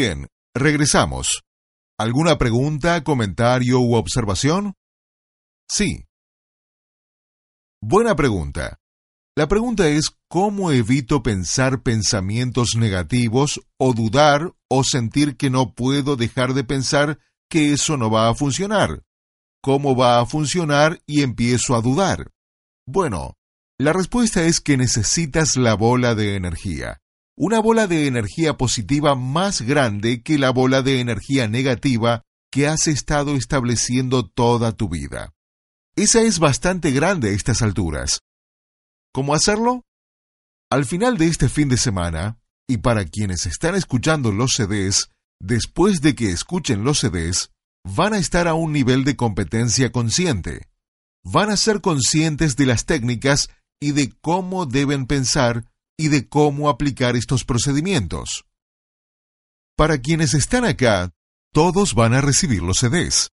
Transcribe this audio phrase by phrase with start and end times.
[0.00, 1.42] Bien, regresamos.
[1.98, 4.74] ¿Alguna pregunta, comentario u observación?
[5.68, 6.04] Sí.
[7.82, 8.78] Buena pregunta.
[9.36, 16.14] La pregunta es cómo evito pensar pensamientos negativos o dudar o sentir que no puedo
[16.14, 17.18] dejar de pensar
[17.50, 19.02] que eso no va a funcionar.
[19.60, 22.30] ¿Cómo va a funcionar y empiezo a dudar?
[22.86, 23.34] Bueno,
[23.78, 27.00] la respuesta es que necesitas la bola de energía
[27.40, 32.88] una bola de energía positiva más grande que la bola de energía negativa que has
[32.88, 35.32] estado estableciendo toda tu vida.
[35.94, 38.22] Esa es bastante grande a estas alturas.
[39.12, 39.84] ¿Cómo hacerlo?
[40.68, 45.08] Al final de este fin de semana, y para quienes están escuchando los CDs,
[45.40, 47.52] después de que escuchen los CDs,
[47.84, 50.68] van a estar a un nivel de competencia consciente.
[51.22, 53.48] Van a ser conscientes de las técnicas
[53.80, 55.66] y de cómo deben pensar
[55.98, 58.46] y de cómo aplicar estos procedimientos.
[59.76, 61.12] Para quienes están acá,
[61.52, 63.30] todos van a recibir los CDs.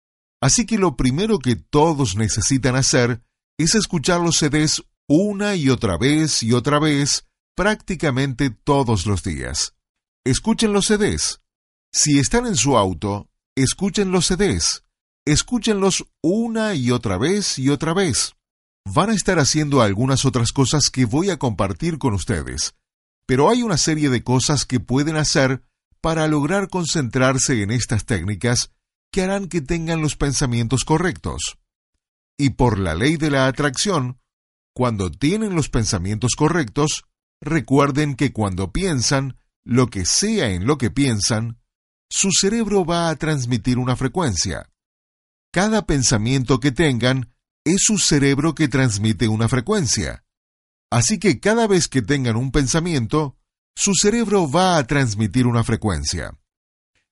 [0.42, 3.22] Así que lo primero que todos necesitan hacer
[3.58, 9.74] es escuchar los CDs una y otra vez y otra vez, prácticamente todos los días.
[10.24, 11.40] Escuchen los CDs.
[11.92, 14.84] Si están en su auto, escuchen los CDs.
[15.24, 18.37] Escúchenlos una y otra vez y otra vez
[18.92, 22.74] van a estar haciendo algunas otras cosas que voy a compartir con ustedes,
[23.26, 25.62] pero hay una serie de cosas que pueden hacer
[26.00, 28.72] para lograr concentrarse en estas técnicas
[29.12, 31.58] que harán que tengan los pensamientos correctos.
[32.38, 34.20] Y por la ley de la atracción,
[34.74, 37.04] cuando tienen los pensamientos correctos,
[37.40, 41.58] recuerden que cuando piensan, lo que sea en lo que piensan,
[42.08, 44.70] su cerebro va a transmitir una frecuencia.
[45.52, 47.34] Cada pensamiento que tengan
[47.72, 50.24] es su cerebro que transmite una frecuencia.
[50.90, 53.36] Así que cada vez que tengan un pensamiento,
[53.76, 56.38] su cerebro va a transmitir una frecuencia.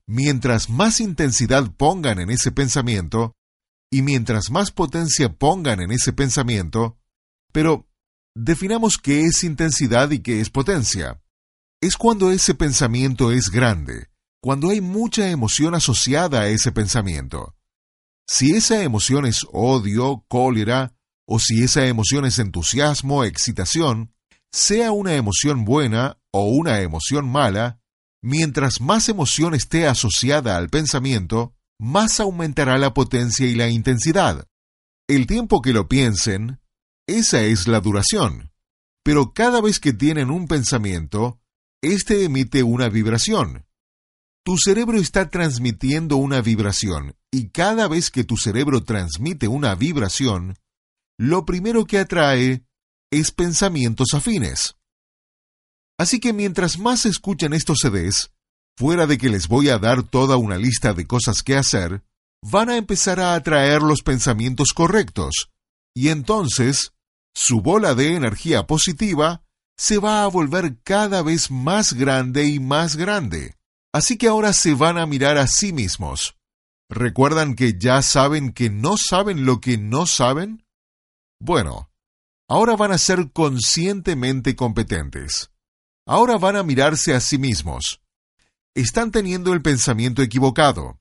[0.06, 3.34] Mientras más intensidad pongan en ese pensamiento,
[3.90, 6.98] y mientras más potencia pongan en ese pensamiento,
[7.52, 7.88] pero
[8.34, 11.22] definamos qué es intensidad y qué es potencia.
[11.80, 14.08] Es cuando ese pensamiento es grande,
[14.40, 17.55] cuando hay mucha emoción asociada a ese pensamiento.
[18.28, 20.94] Si esa emoción es odio, cólera,
[21.28, 24.12] o si esa emoción es entusiasmo, excitación,
[24.52, 27.80] sea una emoción buena o una emoción mala,
[28.22, 34.46] mientras más emoción esté asociada al pensamiento, más aumentará la potencia y la intensidad.
[35.08, 36.60] El tiempo que lo piensen,
[37.06, 38.52] esa es la duración.
[39.04, 41.40] Pero cada vez que tienen un pensamiento,
[41.80, 43.65] éste emite una vibración.
[44.46, 50.56] Tu cerebro está transmitiendo una vibración y cada vez que tu cerebro transmite una vibración,
[51.18, 52.64] lo primero que atrae
[53.10, 54.76] es pensamientos afines.
[55.98, 58.30] Así que mientras más escuchen estos CDs,
[58.76, 62.04] fuera de que les voy a dar toda una lista de cosas que hacer,
[62.40, 65.50] van a empezar a atraer los pensamientos correctos,
[65.92, 66.92] y entonces
[67.34, 69.42] su bola de energía positiva
[69.76, 73.55] se va a volver cada vez más grande y más grande.
[73.96, 76.36] Así que ahora se van a mirar a sí mismos.
[76.90, 80.66] ¿Recuerdan que ya saben que no saben lo que no saben?
[81.40, 81.90] Bueno,
[82.46, 85.50] ahora van a ser conscientemente competentes.
[86.06, 88.02] Ahora van a mirarse a sí mismos.
[88.74, 91.00] Están teniendo el pensamiento equivocado.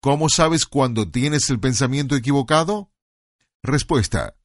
[0.00, 2.90] ¿Cómo sabes cuando tienes el pensamiento equivocado?
[3.62, 4.38] Respuesta.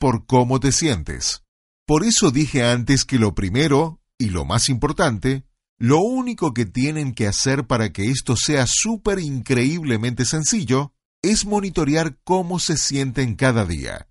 [0.00, 1.44] Por cómo te sientes.
[1.86, 5.47] Por eso dije antes que lo primero, y lo más importante,
[5.78, 12.18] lo único que tienen que hacer para que esto sea súper increíblemente sencillo es monitorear
[12.24, 14.08] cómo se sienten cada día.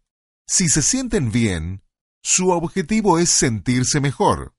[0.48, 1.84] Si se sienten bien,
[2.24, 4.56] su objetivo es sentirse mejor.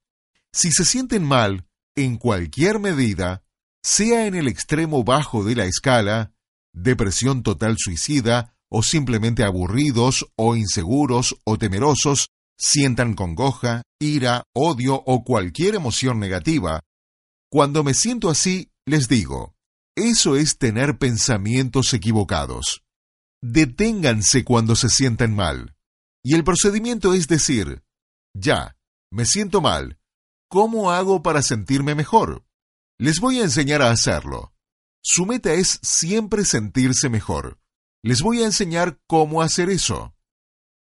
[0.53, 1.67] Si se sienten mal,
[1.97, 3.43] en cualquier medida,
[3.83, 6.33] sea en el extremo bajo de la escala,
[6.73, 15.25] depresión total suicida, o simplemente aburridos o inseguros o temerosos, sientan congoja, ira, odio o
[15.25, 16.83] cualquier emoción negativa,
[17.51, 19.55] cuando me siento así, les digo,
[19.97, 22.85] eso es tener pensamientos equivocados.
[23.43, 25.75] Deténganse cuando se sientan mal.
[26.23, 27.83] Y el procedimiento es decir,
[28.35, 28.77] ya,
[29.11, 29.99] me siento mal.
[30.51, 32.45] ¿Cómo hago para sentirme mejor?
[32.99, 34.53] Les voy a enseñar a hacerlo.
[35.03, 37.59] Su meta es siempre sentirse mejor.
[38.03, 40.15] Les voy a enseñar cómo hacer eso.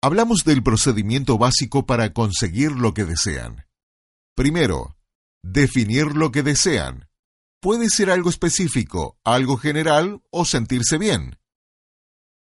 [0.02, 3.66] Hablamos del procedimiento básico para conseguir lo que desean.
[4.36, 4.98] Primero,
[5.46, 7.08] definir lo que desean.
[7.62, 11.38] Puede ser algo específico, algo general o sentirse bien.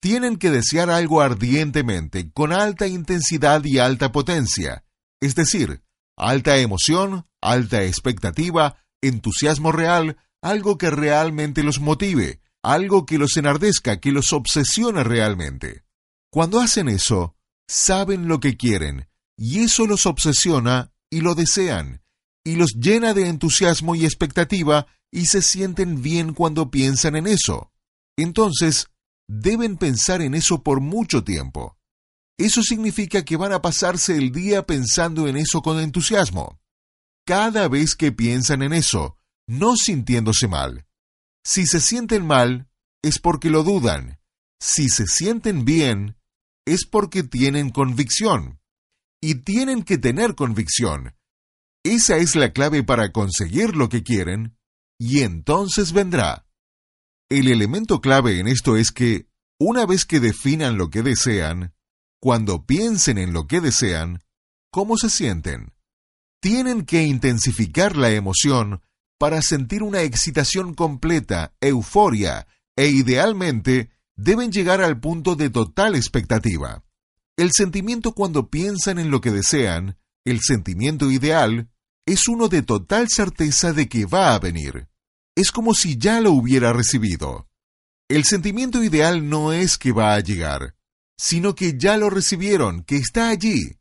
[0.01, 4.85] Tienen que desear algo ardientemente, con alta intensidad y alta potencia,
[5.21, 5.83] es decir,
[6.17, 14.01] alta emoción, alta expectativa, entusiasmo real, algo que realmente los motive, algo que los enardezca,
[14.01, 15.85] que los obsesione realmente.
[16.31, 17.37] Cuando hacen eso,
[17.69, 22.02] saben lo que quieren, y eso los obsesiona y lo desean,
[22.45, 27.73] y los llena de entusiasmo y expectativa, y se sienten bien cuando piensan en eso.
[28.17, 28.89] Entonces,
[29.29, 31.79] deben pensar en eso por mucho tiempo.
[32.39, 36.61] Eso significa que van a pasarse el día pensando en eso con entusiasmo.
[37.25, 39.17] Cada vez que piensan en eso,
[39.47, 40.87] no sintiéndose mal.
[41.45, 42.69] Si se sienten mal,
[43.03, 44.19] es porque lo dudan.
[44.61, 46.17] Si se sienten bien,
[46.67, 48.61] es porque tienen convicción.
[49.21, 51.15] Y tienen que tener convicción.
[51.85, 54.57] Esa es la clave para conseguir lo que quieren,
[54.99, 56.47] y entonces vendrá.
[57.29, 59.27] El elemento clave en esto es que,
[59.59, 61.75] una vez que definan lo que desean,
[62.21, 64.23] cuando piensen en lo que desean,
[64.71, 65.73] ¿cómo se sienten?
[66.41, 68.81] Tienen que intensificar la emoción
[69.19, 72.47] para sentir una excitación completa, euforia,
[72.77, 76.85] e idealmente deben llegar al punto de total expectativa.
[77.37, 81.72] El sentimiento cuando piensan en lo que desean, el sentimiento ideal,
[82.07, 84.89] es uno de total certeza de que va a venir.
[85.37, 87.49] Es como si ya lo hubiera recibido.
[88.09, 90.75] El sentimiento ideal no es que va a llegar,
[91.17, 93.79] sino que ya lo recibieron, que está allí.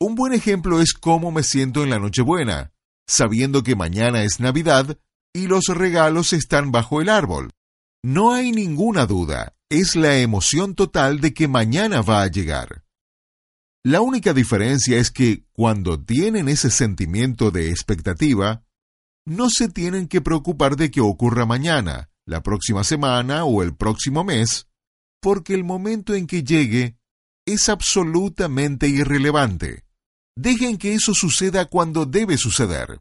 [0.00, 2.72] Un buen ejemplo es cómo me siento en la Nochebuena,
[3.06, 4.98] sabiendo que mañana es Navidad
[5.34, 7.50] y los regalos están bajo el árbol.
[8.02, 12.84] No hay ninguna duda, es la emoción total de que mañana va a llegar.
[13.84, 18.64] La única diferencia es que cuando tienen ese sentimiento de expectativa,
[19.24, 24.24] no se tienen que preocupar de que ocurra mañana, la próxima semana o el próximo
[24.24, 24.68] mes,
[25.20, 26.98] porque el momento en que llegue
[27.46, 29.84] es absolutamente irrelevante.
[30.36, 33.00] Dejen que eso suceda cuando debe suceder.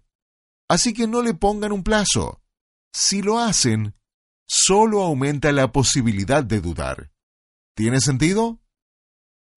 [0.69, 2.41] Así que no le pongan un plazo.
[2.94, 3.95] Si lo hacen,
[4.47, 7.12] solo aumenta la posibilidad de dudar.
[7.75, 8.59] ¿Tiene sentido?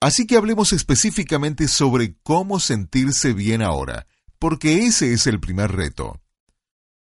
[0.00, 4.06] Así que hablemos específicamente sobre cómo sentirse bien ahora,
[4.38, 6.22] porque ese es el primer reto.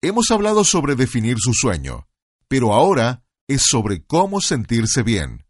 [0.03, 2.07] Hemos hablado sobre definir su sueño,
[2.49, 5.47] pero ahora es sobre cómo sentirse bien.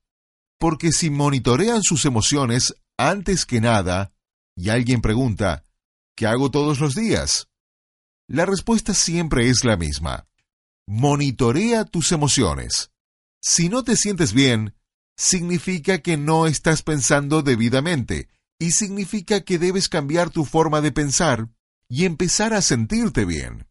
[0.58, 4.12] Porque si monitorean sus emociones antes que nada,
[4.54, 5.64] y alguien pregunta,
[6.14, 7.48] ¿qué hago todos los días?
[8.28, 10.28] La respuesta siempre es la misma.
[10.86, 12.92] Monitorea tus emociones.
[13.40, 14.74] Si no te sientes bien,
[15.22, 18.28] significa que no estás pensando debidamente
[18.58, 21.48] y significa que debes cambiar tu forma de pensar
[21.88, 23.68] y empezar a sentirte bien.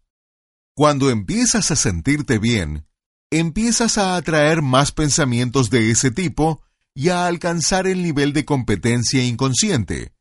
[0.73, 2.87] Cuando empiezas a sentirte bien,
[3.29, 6.61] empiezas a atraer más pensamientos de ese tipo
[6.95, 10.13] y a alcanzar el nivel de competencia inconsciente,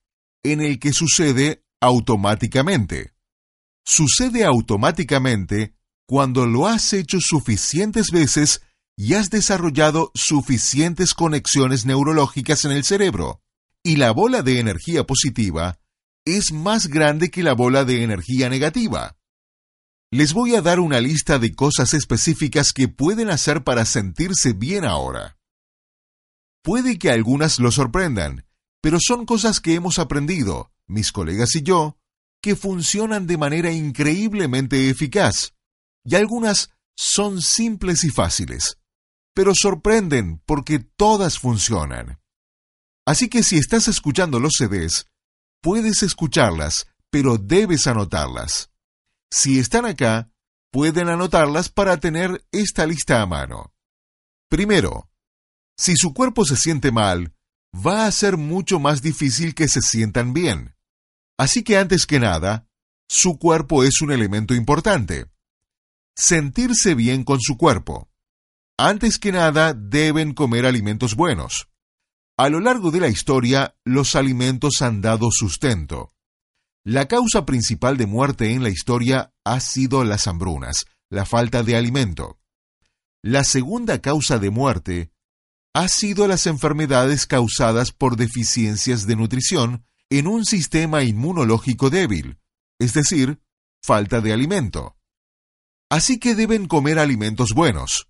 [0.42, 3.12] en el que sucede automáticamente.
[3.84, 8.62] Sucede automáticamente cuando lo has hecho suficientes veces
[9.02, 13.40] y has desarrollado suficientes conexiones neurológicas en el cerebro,
[13.82, 15.80] y la bola de energía positiva
[16.26, 19.16] es más grande que la bola de energía negativa.
[20.10, 24.84] Les voy a dar una lista de cosas específicas que pueden hacer para sentirse bien
[24.84, 25.38] ahora.
[26.62, 28.44] Puede que algunas lo sorprendan,
[28.82, 31.96] pero son cosas que hemos aprendido, mis colegas y yo,
[32.42, 35.54] que funcionan de manera increíblemente eficaz,
[36.04, 36.68] y algunas
[36.98, 38.76] son simples y fáciles,
[39.40, 42.20] pero sorprenden porque todas funcionan.
[43.06, 45.06] Así que si estás escuchando los CDs,
[45.62, 48.70] puedes escucharlas, pero debes anotarlas.
[49.30, 50.30] Si están acá,
[50.70, 53.72] pueden anotarlas para tener esta lista a mano.
[54.50, 55.08] Primero,
[55.74, 57.32] si su cuerpo se siente mal,
[57.74, 60.76] va a ser mucho más difícil que se sientan bien.
[61.38, 62.68] Así que antes que nada,
[63.08, 65.30] su cuerpo es un elemento importante.
[66.14, 68.09] Sentirse bien con su cuerpo.
[68.82, 71.68] Antes que nada, deben comer alimentos buenos.
[72.38, 76.14] A lo largo de la historia, los alimentos han dado sustento.
[76.82, 81.76] La causa principal de muerte en la historia ha sido las hambrunas, la falta de
[81.76, 82.38] alimento.
[83.22, 85.12] La segunda causa de muerte
[85.74, 92.38] ha sido las enfermedades causadas por deficiencias de nutrición en un sistema inmunológico débil,
[92.78, 93.42] es decir,
[93.82, 94.96] falta de alimento.
[95.90, 98.09] Así que deben comer alimentos buenos.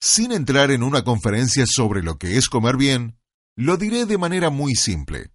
[0.00, 3.18] Sin entrar en una conferencia sobre lo que es comer bien,
[3.56, 5.34] lo diré de manera muy simple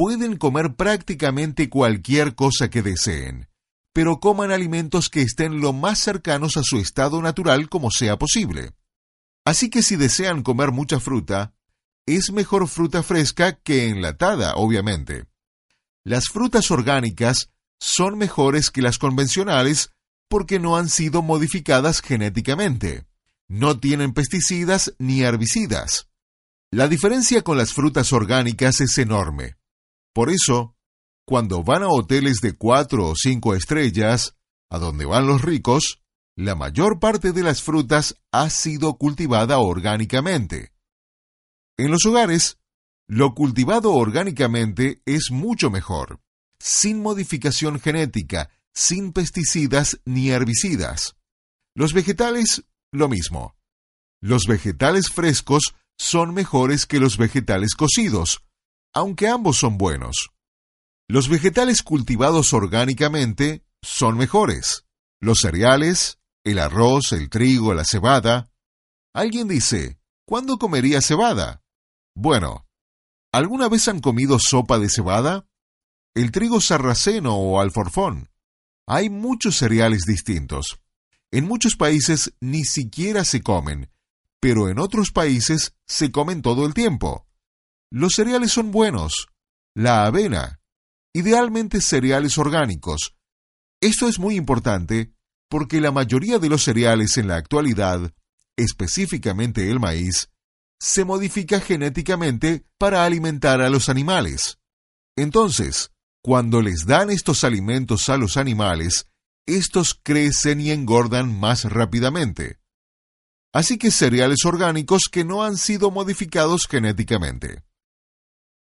[0.00, 3.50] pueden comer prácticamente cualquier cosa que deseen,
[3.92, 8.72] pero coman alimentos que estén lo más cercanos a su estado natural como sea posible.
[9.44, 11.52] Así que si desean comer mucha fruta,
[12.06, 15.26] es mejor fruta fresca que enlatada, obviamente.
[16.02, 19.90] Las frutas orgánicas son mejores que las convencionales
[20.30, 23.04] porque no han sido modificadas genéticamente.
[23.50, 26.08] No tienen pesticidas ni herbicidas.
[26.70, 29.56] La diferencia con las frutas orgánicas es enorme.
[30.14, 30.76] Por eso,
[31.26, 34.36] cuando van a hoteles de cuatro o cinco estrellas,
[34.70, 36.00] a donde van los ricos,
[36.36, 40.72] la mayor parte de las frutas ha sido cultivada orgánicamente.
[41.76, 42.58] En los hogares,
[43.08, 46.20] lo cultivado orgánicamente es mucho mejor,
[46.60, 51.16] sin modificación genética, sin pesticidas ni herbicidas.
[51.74, 53.56] Los vegetales, lo mismo.
[54.20, 58.42] Los vegetales frescos son mejores que los vegetales cocidos,
[58.94, 60.30] aunque ambos son buenos.
[61.08, 64.86] Los vegetales cultivados orgánicamente son mejores.
[65.20, 68.50] Los cereales, el arroz, el trigo, la cebada.
[69.12, 71.62] Alguien dice, ¿cuándo comería cebada?
[72.14, 72.66] Bueno,
[73.32, 75.46] ¿alguna vez han comido sopa de cebada?
[76.14, 78.30] El trigo sarraceno o alforfón.
[78.86, 80.80] Hay muchos cereales distintos.
[81.32, 83.90] En muchos países ni siquiera se comen,
[84.40, 87.26] pero en otros países se comen todo el tiempo.
[87.90, 89.28] Los cereales son buenos.
[89.74, 90.60] La avena.
[91.12, 93.16] Idealmente cereales orgánicos.
[93.80, 95.12] Esto es muy importante
[95.48, 98.12] porque la mayoría de los cereales en la actualidad,
[98.56, 100.30] específicamente el maíz,
[100.80, 104.58] se modifica genéticamente para alimentar a los animales.
[105.16, 109.09] Entonces, cuando les dan estos alimentos a los animales,
[109.56, 112.60] estos crecen y engordan más rápidamente.
[113.52, 117.64] Así que cereales orgánicos que no han sido modificados genéticamente.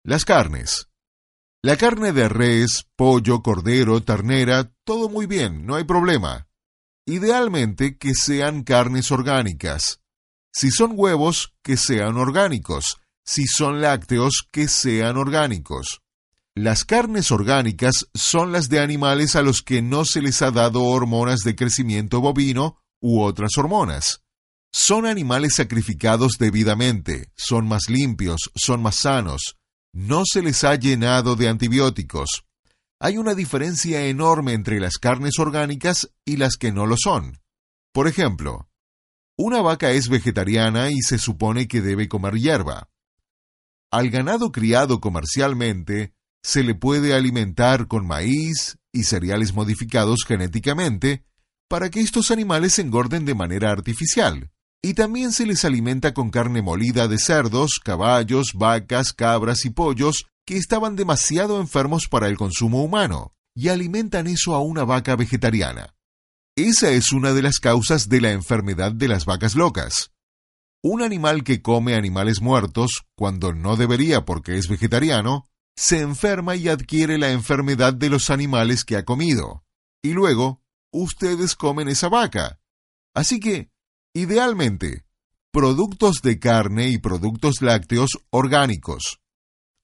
[0.03, 0.88] Las carnes.
[1.62, 6.48] La carne de res, pollo, cordero, ternera, todo muy bien, no hay problema.
[7.05, 10.00] Idealmente que sean carnes orgánicas.
[10.53, 12.98] Si son huevos, que sean orgánicos.
[13.25, 16.01] Si son lácteos, que sean orgánicos.
[16.62, 20.84] Las carnes orgánicas son las de animales a los que no se les ha dado
[20.84, 24.24] hormonas de crecimiento bovino u otras hormonas.
[24.74, 29.56] Son animales sacrificados debidamente, son más limpios, son más sanos,
[29.94, 32.44] no se les ha llenado de antibióticos,
[33.00, 37.39] hay una diferencia enorme entre las carnes orgánicas y las que no lo son.
[37.94, 38.68] Por ejemplo,
[39.38, 42.89] una vaca es vegetariana y se supone que debe comer hierba.
[43.92, 51.24] Al ganado criado comercialmente se le puede alimentar con maíz y cereales modificados genéticamente
[51.67, 54.51] para que estos animales engorden de manera artificial.
[54.81, 60.25] Y también se les alimenta con carne molida de cerdos, caballos, vacas, cabras y pollos
[60.46, 65.96] que estaban demasiado enfermos para el consumo humano, y alimentan eso a una vaca vegetariana.
[66.55, 70.12] Esa es una de las causas de la enfermedad de las vacas locas.
[70.81, 75.46] Un animal que come animales muertos, cuando no debería porque es vegetariano,
[75.79, 79.63] se enferma y adquiere la enfermedad de los animales que ha comido.
[80.03, 82.59] Y luego, ustedes comen esa vaca.
[83.15, 83.71] Así que,
[84.13, 85.05] idealmente,
[85.53, 89.21] productos de carne y productos lácteos orgánicos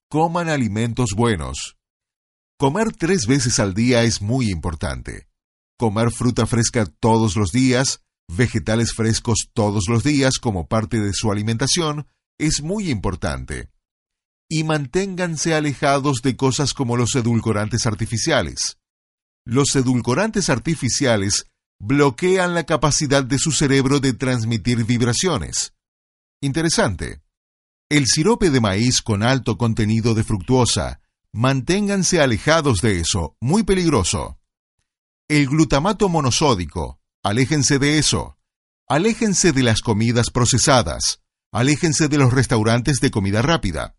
[0.09, 1.77] coman alimentos buenos.
[2.57, 5.29] Comer tres veces al día es muy importante.
[5.77, 11.31] Comer fruta fresca todos los días, vegetales frescos todos los días como parte de su
[11.31, 12.05] alimentación
[12.37, 13.69] es muy importante.
[14.49, 18.77] Y manténganse alejados de cosas como los edulcorantes artificiales.
[19.45, 21.45] Los edulcorantes artificiales
[21.79, 25.73] bloquean la capacidad de su cerebro de transmitir vibraciones.
[26.41, 27.21] Interesante.
[27.89, 31.01] El sirope de maíz con alto contenido de fructuosa.
[31.31, 34.39] Manténganse alejados de eso, muy peligroso.
[35.27, 36.99] El glutamato monosódico.
[37.23, 38.37] Aléjense de eso.
[38.87, 41.21] Aléjense de las comidas procesadas.
[41.51, 43.95] Aléjense de los restaurantes de comida rápida.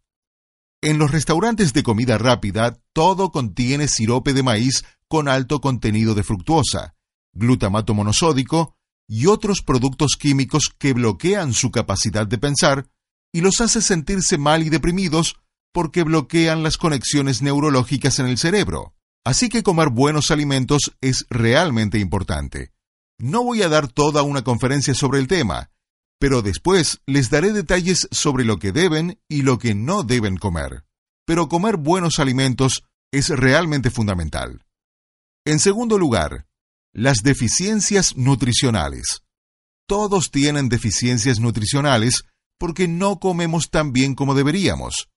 [0.82, 6.22] En los restaurantes de comida rápida todo contiene sirope de maíz con alto contenido de
[6.22, 6.94] fructuosa,
[7.32, 8.76] glutamato monosódico
[9.08, 12.88] y otros productos químicos que bloquean su capacidad de pensar
[13.32, 15.36] y los hace sentirse mal y deprimidos
[15.72, 18.94] porque bloquean las conexiones neurológicas en el cerebro.
[19.24, 22.72] Así que comer buenos alimentos es realmente importante.
[23.18, 25.70] No voy a dar toda una conferencia sobre el tema,
[26.18, 30.84] pero después les daré detalles sobre lo que deben y lo que no deben comer.
[31.26, 34.64] Pero comer buenos alimentos es realmente fundamental.
[35.44, 36.46] En segundo lugar,
[36.92, 39.22] las deficiencias nutricionales.
[39.86, 42.24] Todos tienen deficiencias nutricionales
[42.58, 45.08] porque no comemos tan bien como deberíamos.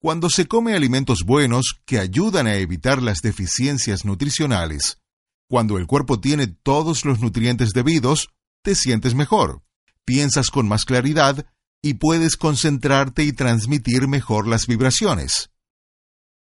[0.00, 4.98] Cuando se come alimentos buenos que ayudan a evitar las deficiencias nutricionales,
[5.48, 8.28] cuando el cuerpo tiene todos los nutrientes debidos,
[8.62, 9.62] te sientes mejor,
[10.04, 11.46] piensas con más claridad
[11.82, 15.50] y puedes concentrarte y transmitir mejor las vibraciones.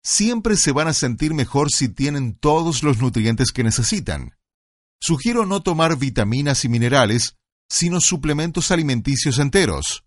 [0.02, 4.36] Siempre se van a sentir mejor si tienen todos los nutrientes que necesitan.
[5.00, 7.36] Sugiero no tomar vitaminas y minerales,
[7.68, 10.04] sino suplementos alimenticios enteros.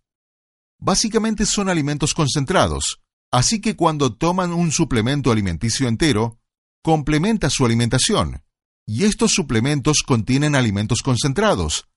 [0.79, 3.01] Básicamente son alimentos concentrados,
[3.31, 6.39] así que cuando toman un suplemento alimenticio entero,
[6.83, 8.43] complementa su alimentación,
[8.85, 11.87] y estos suplementos contienen alimentos concentrados,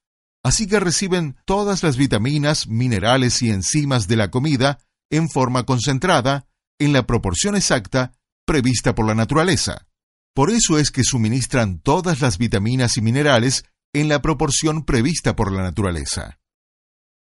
[0.42, 4.78] así que reciben todas las vitaminas, minerales y enzimas de la comida
[5.10, 6.46] en forma concentrada,
[6.78, 8.12] en la proporción exacta
[8.46, 9.86] prevista por la naturaleza.
[10.34, 15.52] Por eso es que suministran todas las vitaminas y minerales en la proporción prevista por
[15.52, 16.38] la naturaleza.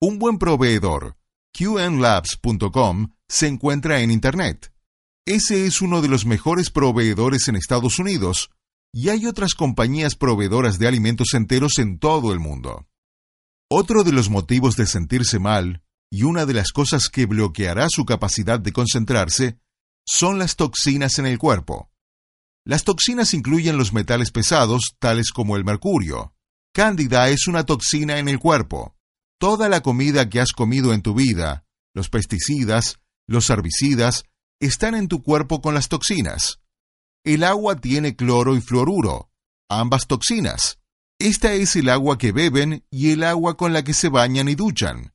[0.01, 1.17] Un buen proveedor,
[1.53, 4.73] qnlabs.com, se encuentra en Internet.
[5.25, 8.51] Ese es uno de los mejores proveedores en Estados Unidos,
[8.93, 12.87] y hay otras compañías proveedoras de alimentos enteros en todo el mundo.
[13.69, 18.05] Otro de los motivos de sentirse mal, y una de las cosas que bloqueará su
[18.05, 19.59] capacidad de concentrarse,
[20.07, 21.91] son las toxinas en el cuerpo.
[22.65, 26.33] Las toxinas incluyen los metales pesados, tales como el mercurio.
[26.73, 28.97] Cándida es una toxina en el cuerpo.
[29.41, 34.25] Toda la comida que has comido en tu vida, los pesticidas, los herbicidas,
[34.61, 36.61] están en tu cuerpo con las toxinas.
[37.25, 39.31] El agua tiene cloro y fluoruro,
[39.69, 40.79] ambas toxinas.
[41.19, 44.55] Esta es el agua que beben y el agua con la que se bañan y
[44.55, 45.15] duchan.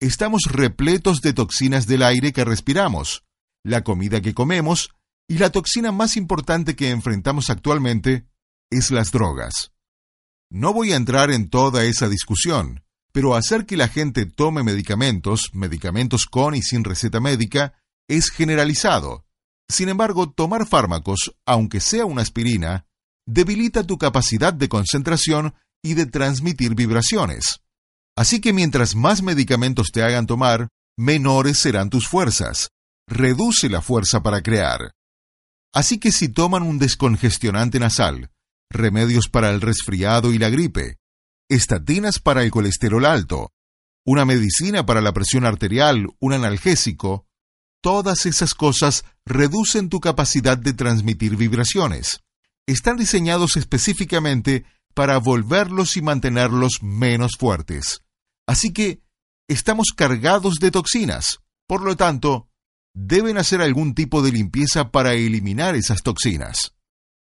[0.00, 3.24] Estamos repletos de toxinas del aire que respiramos,
[3.62, 4.90] la comida que comemos
[5.28, 8.26] y la toxina más importante que enfrentamos actualmente
[8.70, 9.72] es las drogas.
[10.50, 15.50] No voy a entrar en toda esa discusión, pero hacer que la gente tome medicamentos,
[15.52, 17.74] medicamentos con y sin receta médica,
[18.08, 19.24] es generalizado.
[19.68, 22.86] Sin embargo, tomar fármacos, aunque sea una aspirina,
[23.26, 27.60] debilita tu capacidad de concentración y de transmitir vibraciones.
[28.16, 32.70] Así que mientras más medicamentos te hagan tomar, menores serán tus fuerzas.
[33.08, 34.92] Reduce la fuerza para crear.
[35.74, 38.30] Así que si toman un descongestionante nasal,
[38.70, 40.96] remedios para el resfriado y la gripe,
[41.50, 43.50] estatinas para el colesterol alto,
[44.06, 47.26] una medicina para la presión arterial, un analgésico,
[47.82, 52.23] todas esas cosas reducen tu capacidad de transmitir vibraciones.
[52.66, 58.02] Están diseñados específicamente para volverlos y mantenerlos menos fuertes.
[58.46, 59.02] Así que
[59.48, 61.40] estamos cargados de toxinas.
[61.66, 62.48] Por lo tanto,
[62.94, 66.74] deben hacer algún tipo de limpieza para eliminar esas toxinas.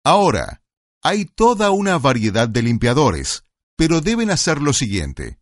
[0.04, 0.62] Ahora,
[1.02, 3.44] hay toda una variedad de limpiadores,
[3.76, 5.38] pero deben hacer lo siguiente.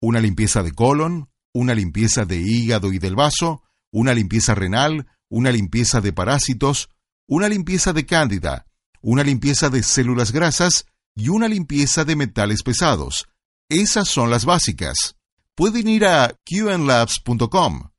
[0.00, 5.50] Una limpieza de colon, una limpieza de hígado y del vaso, una limpieza renal, una
[5.50, 6.88] limpieza de parásitos,
[7.26, 8.67] una limpieza de cándida,
[9.00, 13.26] una limpieza de células grasas y una limpieza de metales pesados.
[13.68, 15.16] Esas son las básicas.
[15.54, 17.90] Pueden ir a qnlabs.com.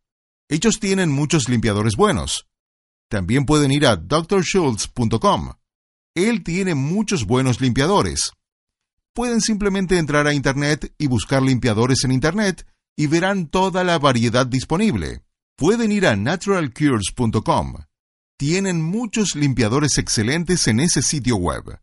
[0.48, 2.48] Ellos tienen muchos limpiadores buenos.
[3.10, 5.54] También pueden ir a drschultz.com.
[6.16, 8.32] Él tiene muchos buenos limpiadores.
[9.14, 14.46] Pueden simplemente entrar a Internet y buscar limpiadores en Internet y verán toda la variedad
[14.46, 15.24] disponible.
[15.56, 17.89] Pueden ir a naturalcures.com.
[18.40, 21.82] Tienen muchos limpiadores excelentes en ese sitio web.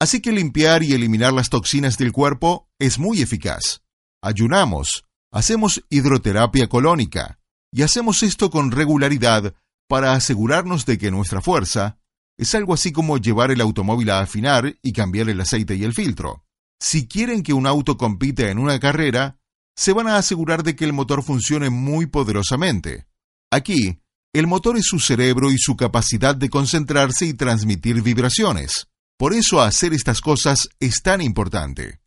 [0.00, 3.84] Así que limpiar y eliminar las toxinas del cuerpo es muy eficaz.
[4.20, 7.38] Ayunamos, hacemos hidroterapia colónica
[7.70, 9.54] y hacemos esto con regularidad
[9.88, 12.00] para asegurarnos de que nuestra fuerza
[12.36, 15.94] es algo así como llevar el automóvil a afinar y cambiar el aceite y el
[15.94, 16.44] filtro.
[16.80, 19.38] Si quieren que un auto compita en una carrera,
[19.76, 23.06] se van a asegurar de que el motor funcione muy poderosamente.
[23.52, 24.01] Aquí,
[24.32, 28.88] el motor es su cerebro y su capacidad de concentrarse y transmitir vibraciones.
[29.18, 32.00] Por eso hacer estas cosas es tan importante.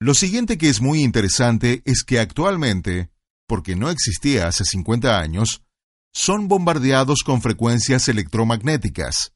[0.00, 3.10] Lo siguiente que es muy interesante es que actualmente,
[3.46, 5.62] porque no existía hace 50 años,
[6.14, 9.34] son bombardeados con frecuencias electromagnéticas.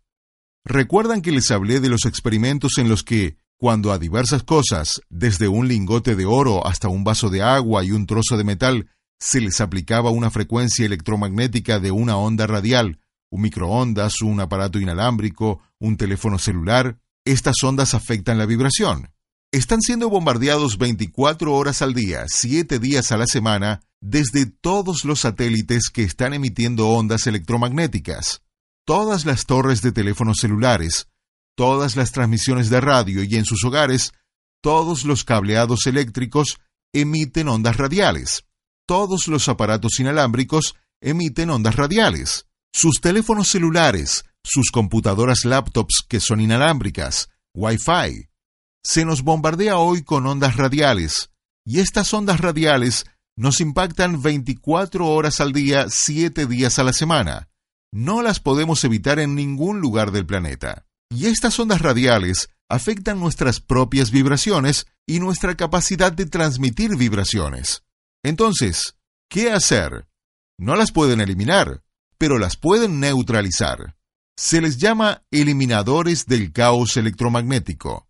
[0.64, 5.48] ¿Recuerdan que les hablé de los experimentos en los que, cuando a diversas cosas, desde
[5.48, 8.90] un lingote de oro hasta un vaso de agua y un trozo de metal,
[9.22, 12.98] se les aplicaba una frecuencia electromagnética de una onda radial,
[13.30, 19.12] un microondas, un aparato inalámbrico, un teléfono celular, estas ondas afectan la vibración.
[19.52, 25.20] Están siendo bombardeados 24 horas al día, 7 días a la semana, desde todos los
[25.20, 28.42] satélites que están emitiendo ondas electromagnéticas.
[28.84, 31.06] Todas las torres de teléfonos celulares,
[31.54, 34.14] todas las transmisiones de radio y en sus hogares,
[34.60, 36.58] todos los cableados eléctricos
[36.92, 38.44] emiten ondas radiales.
[38.86, 42.46] Todos los aparatos inalámbricos emiten ondas radiales.
[42.72, 48.28] Sus teléfonos celulares, sus computadoras laptops que son inalámbricas, Wi-Fi.
[48.84, 51.30] Se nos bombardea hoy con ondas radiales,
[51.64, 53.04] y estas ondas radiales
[53.36, 57.48] nos impactan 24 horas al día, 7 días a la semana.
[57.92, 60.86] No las podemos evitar en ningún lugar del planeta.
[61.10, 67.84] Y estas ondas radiales afectan nuestras propias vibraciones y nuestra capacidad de transmitir vibraciones.
[68.22, 68.96] Entonces,
[69.28, 70.06] ¿qué hacer?
[70.58, 71.82] No las pueden eliminar,
[72.18, 73.96] pero las pueden neutralizar.
[74.36, 78.08] Se les llama eliminadores del caos electromagnético.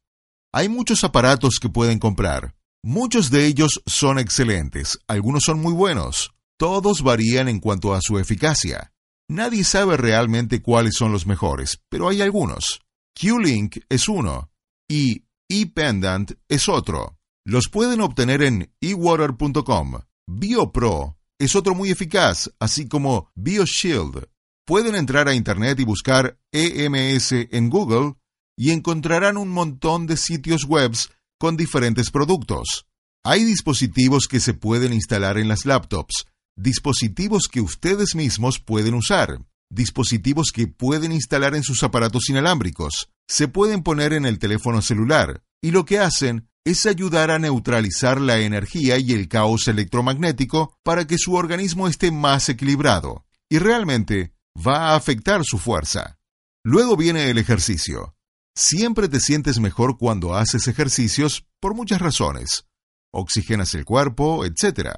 [0.52, 2.54] Hay muchos aparatos que pueden comprar.
[2.84, 6.34] Muchos de ellos son excelentes, algunos son muy buenos.
[6.58, 8.92] Todos varían en cuanto a su eficacia.
[9.28, 12.82] Nadie sabe realmente cuáles son los mejores, pero hay algunos.
[13.18, 14.50] Q-Link es uno
[14.88, 17.18] y ePendant es otro.
[17.44, 20.00] Los pueden obtener en ewater.com.
[20.28, 24.28] BioPro es otro muy eficaz, así como BioShield.
[24.64, 28.14] Pueden entrar a Internet y buscar EMS en Google
[28.56, 30.92] y encontrarán un montón de sitios web
[31.40, 32.86] con diferentes productos.
[33.24, 36.26] Hay dispositivos que se pueden instalar en las laptops,
[36.56, 43.48] dispositivos que ustedes mismos pueden usar, dispositivos que pueden instalar en sus aparatos inalámbricos, se
[43.48, 48.38] pueden poner en el teléfono celular, y lo que hacen es ayudar a neutralizar la
[48.38, 54.90] energía y el caos electromagnético para que su organismo esté más equilibrado, y realmente va
[54.90, 56.18] a afectar su fuerza.
[56.64, 58.16] Luego viene el ejercicio.
[58.54, 62.66] Siempre te sientes mejor cuando haces ejercicios por muchas razones.
[63.12, 64.90] Oxigenas el cuerpo, etc.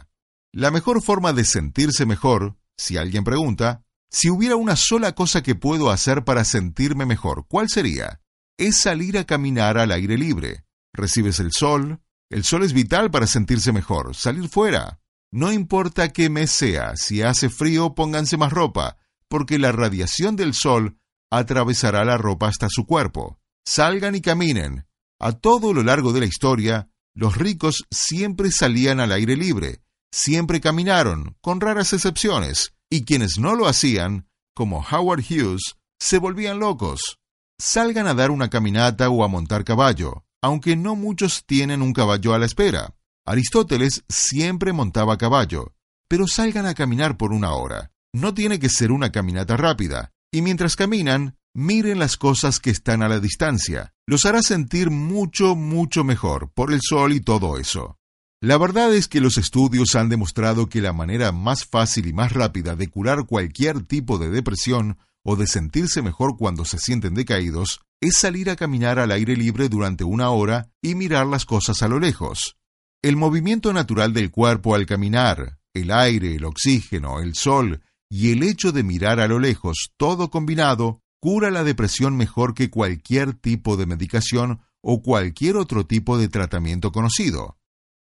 [0.53, 5.55] La mejor forma de sentirse mejor, si alguien pregunta, si hubiera una sola cosa que
[5.55, 8.20] puedo hacer para sentirme mejor, ¿cuál sería?
[8.59, 12.00] Es salir a caminar al aire libre recibes el sol.
[12.30, 15.00] El sol es vital para sentirse mejor, salir fuera.
[15.30, 18.96] No importa qué mes sea, si hace frío, pónganse más ropa,
[19.28, 20.96] porque la radiación del sol
[21.30, 23.38] atravesará la ropa hasta su cuerpo.
[23.66, 24.87] Salgan y caminen.
[25.20, 30.61] A todo lo largo de la historia, los ricos siempre salían al aire libre, siempre
[30.61, 37.18] caminaron, con raras excepciones, y quienes no lo hacían, como Howard Hughes, se volvían locos.
[37.59, 42.35] Salgan a dar una caminata o a montar caballo aunque no muchos tienen un caballo
[42.35, 42.94] a la espera.
[43.24, 45.72] Aristóteles siempre montaba caballo,
[46.07, 47.92] pero salgan a caminar por una hora.
[48.12, 53.02] No tiene que ser una caminata rápida, y mientras caminan, miren las cosas que están
[53.02, 53.94] a la distancia.
[54.07, 57.96] Los hará sentir mucho, mucho mejor por el sol y todo eso.
[58.42, 62.35] La verdad es que los estudios han demostrado que la manera más fácil y más
[62.35, 67.80] rápida de curar cualquier tipo de depresión o de sentirse mejor cuando se sienten decaídos
[68.00, 71.88] es salir a caminar al aire libre durante una hora y mirar las cosas a
[71.88, 72.56] lo lejos.
[73.02, 78.42] El movimiento natural del cuerpo al caminar, el aire, el oxígeno, el sol y el
[78.42, 83.76] hecho de mirar a lo lejos, todo combinado, cura la depresión mejor que cualquier tipo
[83.76, 87.56] de medicación o cualquier otro tipo de tratamiento conocido.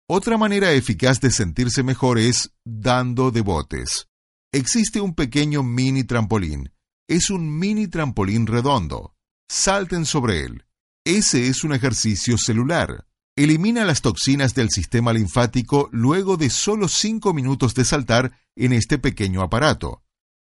[0.10, 4.08] Otra manera eficaz de sentirse mejor es dando de botes.
[4.52, 6.71] Existe un pequeño mini trampolín.
[7.12, 9.18] Es un mini trampolín redondo
[9.50, 10.64] salten sobre él.
[11.04, 13.06] Ese es un ejercicio celular.
[13.36, 18.98] Elimina las toxinas del sistema linfático luego de solo 5 minutos de saltar en este
[18.98, 20.04] pequeño aparato.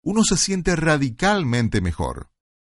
[0.05, 2.29] Uno se siente radicalmente mejor.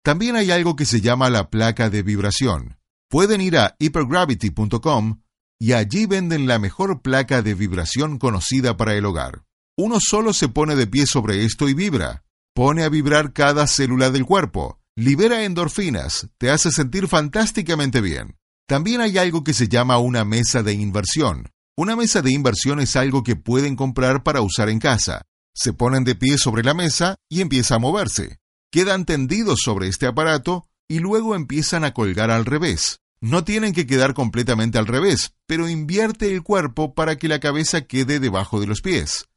[0.03, 2.77] También hay algo que se llama la placa de vibración.
[3.09, 5.21] Pueden ir a hypergravity.com
[5.59, 9.45] y allí venden la mejor placa de vibración conocida para el hogar.
[9.77, 12.25] Uno solo se pone de pie sobre esto y vibra.
[12.57, 18.35] Pone a vibrar cada célula del cuerpo libera endorfinas, te hace sentir fantásticamente bien.
[18.67, 21.51] También hay algo que se llama una mesa de inversión.
[21.77, 25.21] Una mesa de inversión es algo que pueden comprar para usar en casa.
[25.53, 28.39] Se ponen de pie sobre la mesa y empieza a moverse.
[28.71, 33.01] Quedan tendidos sobre este aparato y luego empiezan a colgar al revés.
[33.21, 37.81] No tienen que quedar completamente al revés, pero invierte el cuerpo para que la cabeza
[37.81, 39.27] quede debajo de los pies.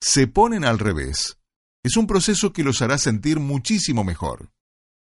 [0.00, 1.36] Se ponen al revés.
[1.82, 4.50] Es un proceso que los hará sentir muchísimo mejor.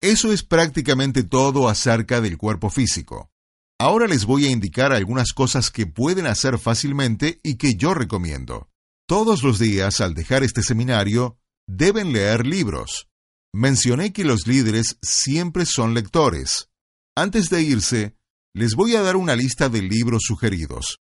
[0.02, 3.30] Eso es prácticamente todo acerca del cuerpo físico.
[3.78, 8.68] Ahora les voy a indicar algunas cosas que pueden hacer fácilmente y que yo recomiendo.
[9.08, 13.08] Todos los días, al dejar este seminario, deben leer libros.
[13.54, 16.68] Mencioné que los líderes siempre son lectores.
[17.16, 18.16] Antes de irse,
[18.54, 20.98] les voy a dar una lista de libros sugeridos.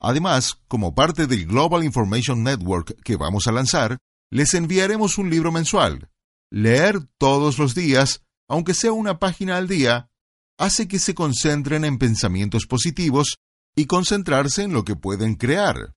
[0.00, 3.98] Además, como parte del Global Information Network que vamos a lanzar,
[4.30, 6.10] les enviaremos un libro mensual.
[6.50, 10.10] Leer todos los días aunque sea una página al día,
[10.58, 13.36] hace que se concentren en pensamientos positivos
[13.76, 15.94] y concentrarse en lo que pueden crear.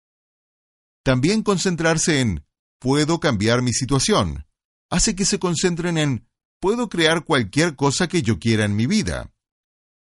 [1.04, 2.46] También concentrarse en
[2.80, 4.46] puedo cambiar mi situación
[4.92, 6.28] hace que se concentren en
[6.60, 9.32] puedo crear cualquier cosa que yo quiera en mi vida.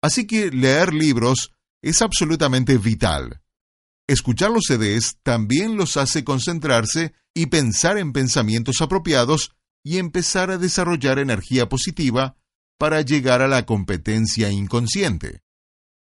[0.03, 3.41] Así que leer libros es absolutamente vital.
[4.07, 10.59] Escuchar los CDs también los hace concentrarse y pensar en pensamientos apropiados y empezar a
[10.59, 12.37] desarrollar energía positiva
[12.79, 15.41] para llegar a la competencia inconsciente.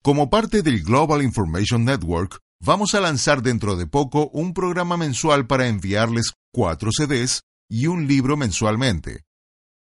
[0.02, 5.46] Como parte del Global Information Network, vamos a lanzar dentro de poco un programa mensual
[5.46, 9.26] para enviarles cuatro CDs y un libro mensualmente.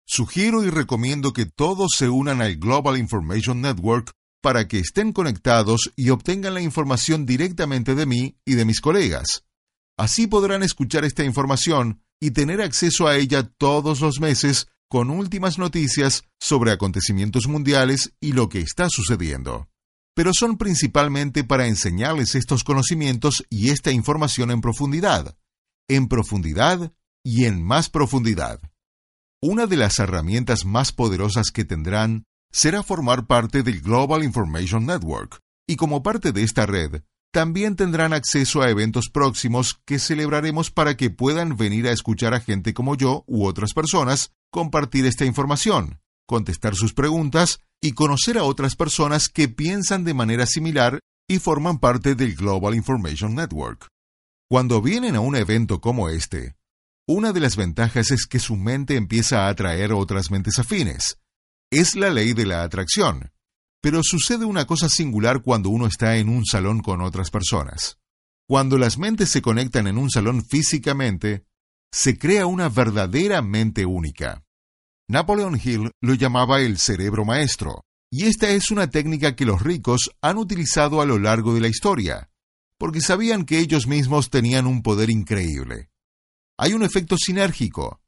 [0.07, 4.12] Sugiero y recomiendo que todos se unan al Global Information Network
[4.45, 9.47] para que estén conectados y obtengan la información directamente de mí y de mis colegas.
[9.97, 15.59] Así podrán escuchar esta información y tener acceso a ella todos los meses con últimas
[15.59, 19.71] noticias sobre acontecimientos mundiales y lo que está sucediendo.
[20.15, 25.39] Pero son principalmente para enseñarles estos conocimientos y esta información en profundidad,
[25.89, 26.93] en profundidad
[27.25, 28.61] y en más profundidad.
[29.41, 35.40] Una de las herramientas más poderosas que tendrán será formar parte del Global Information Network,
[35.69, 40.97] y como parte de esta red, también tendrán acceso a eventos próximos que celebraremos para
[40.97, 45.99] que puedan venir a escuchar a gente como yo u otras personas compartir esta información,
[46.29, 51.81] contestar sus preguntas y conocer a otras personas que piensan de manera similar y forman
[51.81, 53.88] parte del Global Information Network.
[54.49, 56.55] Cuando vienen a un evento como este,
[57.09, 61.19] una de las ventajas es que su mente empieza a atraer otras mentes afines.
[61.77, 63.33] Es la ley de la atracción.
[63.83, 67.99] Pero sucede una cosa singular cuando uno está en un salón con otras personas.
[68.47, 71.47] Cuando las mentes se conectan en un salón físicamente,
[71.91, 74.45] se crea una verdadera mente única.
[75.09, 80.13] Napoleon Hill lo llamaba el cerebro maestro, y esta es una técnica que los ricos
[80.23, 82.31] han utilizado a lo largo de la historia,
[82.79, 85.91] porque sabían que ellos mismos tenían un poder increíble.
[86.57, 88.01] Hay un efecto sinérgico,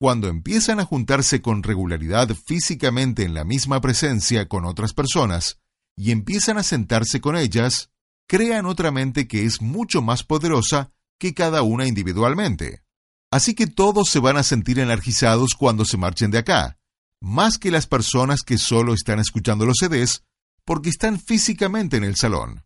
[0.00, 5.58] cuando empiezan a juntarse con regularidad físicamente en la misma presencia con otras personas
[5.94, 7.90] y empiezan a sentarse con ellas,
[8.26, 12.82] crean otra mente que es mucho más poderosa que cada una individualmente.
[13.30, 16.78] Así que todos se van a sentir energizados cuando se marchen de acá,
[17.20, 20.24] más que las personas que solo están escuchando los CDs
[20.64, 22.64] porque están físicamente en el salón.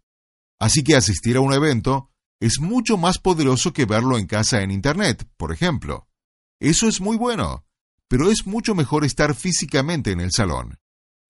[0.61, 4.71] Así que asistir a un evento es mucho más poderoso que verlo en casa en
[4.71, 6.07] Internet, por ejemplo.
[6.65, 7.63] Eso es muy bueno,
[8.09, 10.79] pero es mucho mejor estar físicamente en el salón.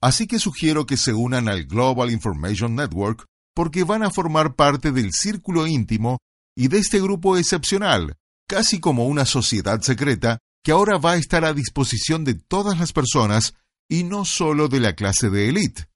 [0.00, 4.92] Así que sugiero que se unan al Global Information Network porque van a formar parte
[4.92, 6.18] del círculo íntimo
[6.56, 8.14] y de este grupo excepcional,
[8.48, 12.92] casi como una sociedad secreta que ahora va a estar a disposición de todas las
[12.92, 13.54] personas
[13.88, 15.88] y no solo de la clase de élite.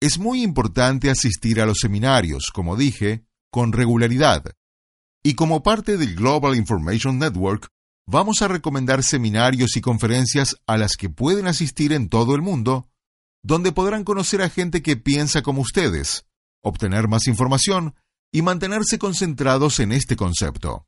[0.00, 4.42] Es muy importante asistir a los seminarios, como dije, con regularidad.
[5.22, 7.68] Y como parte del Global Information Network,
[8.06, 12.88] vamos a recomendar seminarios y conferencias a las que pueden asistir en todo el mundo,
[13.42, 16.26] donde podrán conocer a gente que piensa como ustedes,
[16.62, 17.94] obtener más información
[18.32, 20.86] y mantenerse concentrados en este concepto.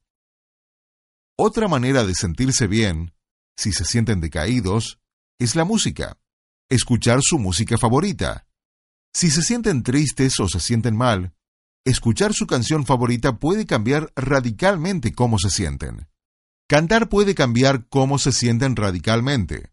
[1.37, 3.13] Otra manera de sentirse bien,
[3.57, 5.01] si se sienten decaídos,
[5.39, 6.19] es la música.
[6.71, 8.47] Escuchar su música favorita.
[9.13, 11.35] Si se sienten tristes o se sienten mal,
[11.85, 16.09] escuchar su canción favorita puede cambiar radicalmente cómo se sienten.
[16.67, 19.71] Cantar puede cambiar cómo se sienten radicalmente.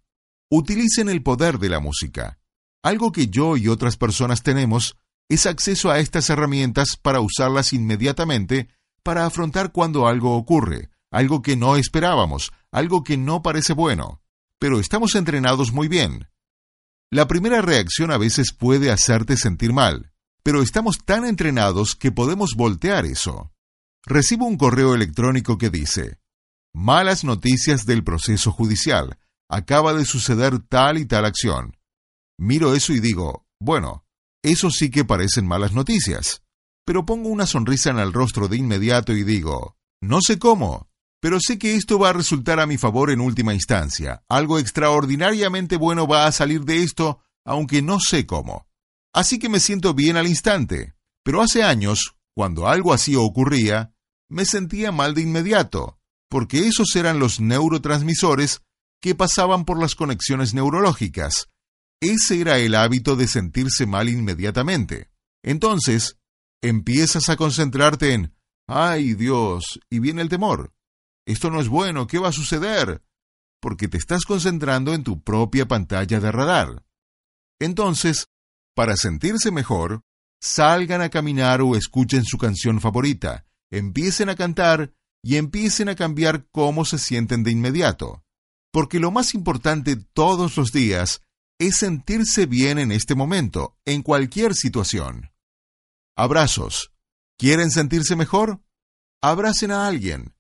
[0.49, 2.39] Utilicen el poder de la música.
[2.84, 4.97] Algo que yo y otras personas tenemos
[5.30, 8.67] es acceso a estas herramientas para usarlas inmediatamente
[9.04, 14.21] para afrontar cuando algo ocurre, algo que no esperábamos, algo que no parece bueno.
[14.60, 16.27] Pero estamos entrenados muy bien.
[17.10, 20.12] La primera reacción a veces puede hacerte sentir mal,
[20.43, 23.54] pero estamos tan entrenados que podemos voltear eso.
[24.04, 26.21] Recibo un correo electrónico que dice,
[26.74, 29.18] Malas noticias del proceso judicial.
[29.50, 31.76] Acaba de suceder tal y tal acción.
[32.40, 34.06] Miro eso y digo, bueno,
[34.42, 36.44] eso sí que parecen malas noticias.
[36.86, 41.40] Pero pongo una sonrisa en el rostro de inmediato y digo, no sé cómo, pero
[41.42, 44.24] sé que esto va a resultar a mi favor en última instancia.
[44.30, 48.66] Algo extraordinariamente bueno va a salir de esto, aunque no sé cómo.
[49.14, 50.96] Así que me siento bien al instante.
[51.22, 53.94] Pero hace años, cuando algo así ocurría,
[54.30, 55.98] me sentía mal de inmediato
[56.32, 58.62] porque esos eran los neurotransmisores
[59.02, 61.50] que pasaban por las conexiones neurológicas.
[62.02, 65.12] Ese era el hábito de sentirse mal inmediatamente.
[65.44, 66.17] Entonces,
[66.63, 68.34] empiezas a concentrarte en,
[68.65, 70.74] ay Dios, y viene el temor.
[71.28, 73.04] Esto no es bueno, ¿qué va a suceder?
[73.60, 76.86] Porque te estás concentrando en tu propia pantalla de radar.
[77.60, 78.28] Entonces,
[78.74, 80.02] para sentirse mejor,
[80.41, 86.48] salgan a caminar o escuchen su canción favorita, empiecen a cantar y empiecen a cambiar
[86.52, 88.24] cómo se sienten de inmediato.
[88.72, 91.22] Porque lo más importante todos los días
[91.60, 95.32] es sentirse bien en este momento, en cualquier situación.
[96.18, 96.92] Abrazos.
[97.38, 98.62] ¿Quieren sentirse mejor?
[99.22, 100.36] Abracen a alguien.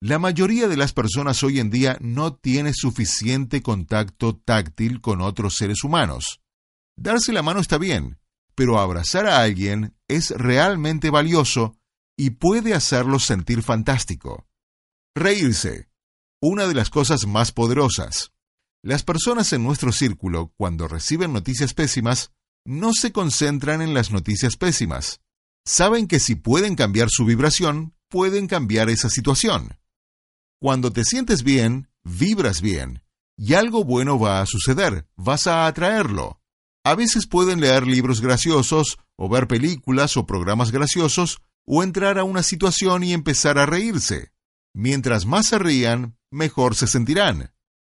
[0.00, 5.56] La mayoría de las personas hoy en día no tiene suficiente contacto táctil con otros
[5.56, 6.40] seres humanos.
[6.96, 8.18] Darse la mano está bien,
[8.54, 11.77] pero abrazar a alguien es realmente valioso
[12.18, 14.44] y puede hacerlo sentir fantástico.
[15.14, 15.88] Reírse,
[16.42, 18.32] una de las cosas más poderosas.
[18.82, 22.32] Las personas en nuestro círculo, cuando reciben noticias pésimas,
[22.66, 25.20] no se concentran en las noticias pésimas.
[25.64, 29.78] Saben que si pueden cambiar su vibración, pueden cambiar esa situación.
[30.60, 33.02] Cuando te sientes bien, vibras bien,
[33.36, 36.40] y algo bueno va a suceder, vas a atraerlo.
[36.84, 42.24] A veces pueden leer libros graciosos, o ver películas o programas graciosos, o entrar a
[42.24, 44.32] una situación y empezar a reírse.
[44.74, 47.52] Mientras más se rían, mejor se sentirán.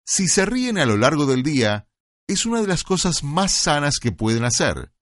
[0.04, 1.88] Si se ríen a lo largo del día,
[2.26, 4.92] es una de las cosas más sanas que pueden hacer.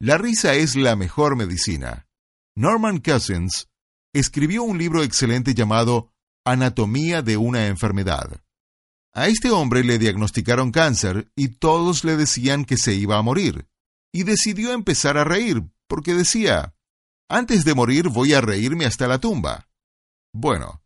[0.00, 2.08] La risa es la mejor medicina.
[2.56, 3.68] Norman Cousins
[4.12, 6.12] escribió un libro excelente llamado
[6.44, 8.42] Anatomía de una enfermedad.
[9.12, 13.68] A este hombre le diagnosticaron cáncer y todos le decían que se iba a morir.
[14.12, 16.75] Y decidió empezar a reír, porque decía,
[17.28, 19.68] antes de morir voy a reírme hasta la tumba.
[20.32, 20.82] Bueno,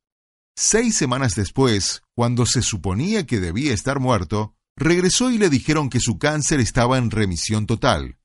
[0.57, 6.01] seis semanas después, cuando se suponía que debía estar muerto, regresó y le dijeron que
[6.01, 8.19] su cáncer estaba en remisión total.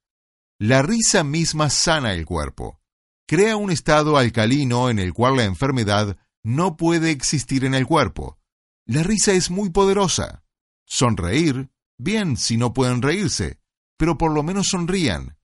[0.60, 2.80] La risa misma sana el cuerpo.
[3.28, 8.40] Crea un estado alcalino en el cual la enfermedad no puede existir en el cuerpo.
[8.86, 10.44] La risa es muy poderosa.
[10.86, 13.60] Sonreír, bien si no pueden reírse,
[13.98, 15.38] pero por lo menos sonrían.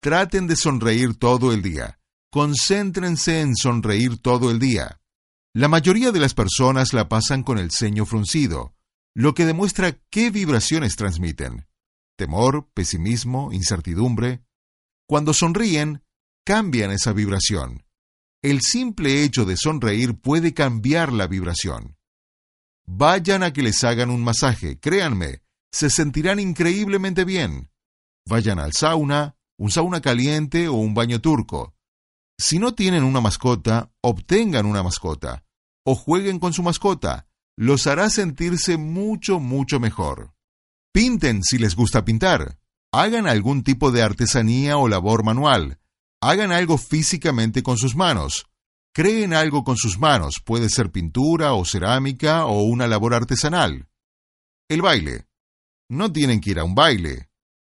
[0.00, 1.97] Traten de sonreír todo el día.
[2.30, 5.00] Concéntrense en sonreír todo el día.
[5.54, 8.74] La mayoría de las personas la pasan con el ceño fruncido,
[9.14, 11.66] lo que demuestra qué vibraciones transmiten.
[12.18, 14.44] Temor, pesimismo, incertidumbre.
[15.06, 16.04] Cuando sonríen,
[16.44, 17.86] cambian esa vibración.
[18.42, 21.96] El simple hecho de sonreír puede cambiar la vibración.
[22.86, 27.70] Vayan a que les hagan un masaje, créanme, se sentirán increíblemente bien.
[28.26, 31.77] Vayan al sauna, un sauna caliente o un baño turco.
[32.40, 35.44] Si no tienen una mascota, obtengan una mascota
[35.84, 37.26] o jueguen con su mascota.
[37.56, 40.34] Los hará sentirse mucho, mucho mejor.
[40.92, 42.58] Pinten si les gusta pintar.
[42.92, 45.80] Hagan algún tipo de artesanía o labor manual.
[46.20, 48.46] Hagan algo físicamente con sus manos.
[48.94, 53.88] Creen algo con sus manos, puede ser pintura o cerámica o una labor artesanal.
[54.68, 55.26] El baile.
[55.88, 57.30] No tienen que ir a un baile.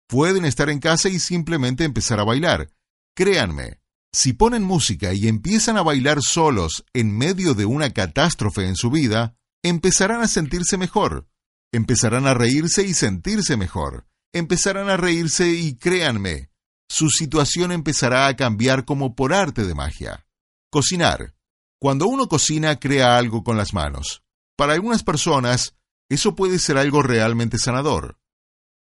[0.08, 2.70] Pueden estar en casa y simplemente empezar a bailar.
[3.16, 3.80] Créanme,
[4.14, 8.88] si ponen música y empiezan a bailar solos en medio de una catástrofe en su
[8.88, 11.28] vida, empezarán a sentirse mejor.
[11.72, 14.06] Empezarán a reírse y sentirse mejor.
[14.32, 16.50] Empezarán a reírse y créanme,
[16.88, 20.28] su situación empezará a cambiar como por arte de magia.
[20.70, 21.34] Cocinar.
[21.80, 24.22] Cuando uno cocina, crea algo con las manos.
[24.56, 25.74] Para algunas personas,
[26.08, 28.20] eso puede ser algo realmente sanador.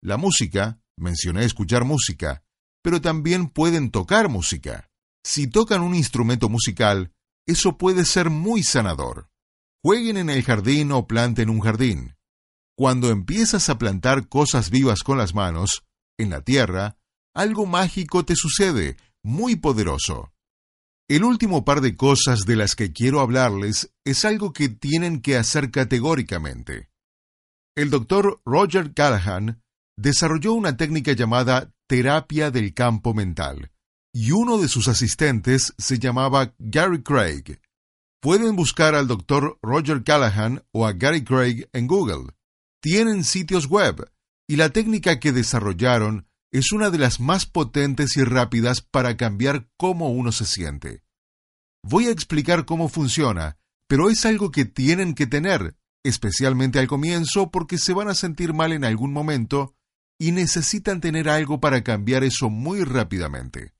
[0.02, 2.44] La música, mencioné escuchar música,
[2.82, 4.91] pero también pueden tocar música.
[5.24, 7.12] Si tocan un instrumento musical,
[7.48, 9.30] eso puede ser muy sanador.
[9.84, 12.16] Jueguen en el jardín o planten un jardín.
[12.78, 15.84] Cuando empiezas a plantar cosas vivas con las manos,
[16.18, 16.98] en la tierra,
[17.34, 20.34] algo mágico te sucede, muy poderoso.
[21.08, 25.38] El último par de cosas de las que quiero hablarles es algo que tienen que
[25.38, 26.90] hacer categóricamente.
[27.76, 29.62] El doctor Roger Callahan
[29.98, 33.72] desarrolló una técnica llamada terapia del campo mental,
[34.14, 37.60] y uno de sus asistentes se llamaba Gary Craig.
[38.22, 39.58] Pueden buscar al Dr.
[39.62, 42.34] Roger Callahan o a Gary Craig en Google.
[42.82, 44.12] Tienen sitios web
[44.48, 49.70] y la técnica que desarrollaron es una de las más potentes y rápidas para cambiar
[49.78, 51.04] cómo uno se siente.
[51.84, 57.50] Voy a explicar cómo funciona, pero es algo que tienen que tener, especialmente al comienzo
[57.50, 59.76] porque se van a sentir mal en algún momento
[60.20, 63.74] y necesitan tener algo para cambiar eso muy rápidamente.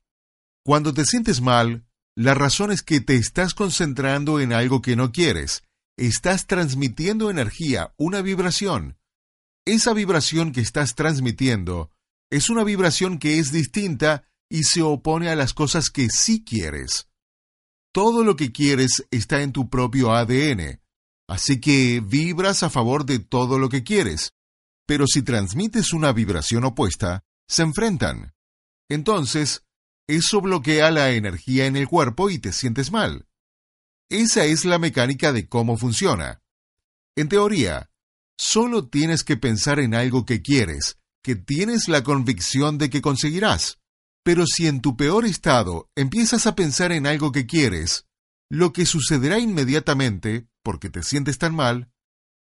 [0.64, 1.84] Cuando te sientes mal,
[2.16, 5.64] la razón es que te estás concentrando en algo que no quieres.
[5.96, 8.98] Estás transmitiendo energía, una vibración.
[9.66, 11.90] Esa vibración que estás transmitiendo
[12.30, 17.08] es una vibración que es distinta y se opone a las cosas que sí quieres.
[17.92, 20.80] Todo lo que quieres está en tu propio ADN,
[21.28, 24.32] así que vibras a favor de todo lo que quieres.
[24.86, 28.34] Pero si transmites una vibración opuesta, se enfrentan.
[28.88, 29.64] Entonces,
[30.16, 33.26] eso bloquea la energía en el cuerpo y te sientes mal.
[34.10, 36.42] Esa es la mecánica de cómo funciona.
[37.16, 37.90] En teoría,
[38.36, 43.78] solo tienes que pensar en algo que quieres, que tienes la convicción de que conseguirás.
[44.22, 48.06] Pero si en tu peor estado empiezas a pensar en algo que quieres,
[48.50, 51.90] lo que sucederá inmediatamente, porque te sientes tan mal,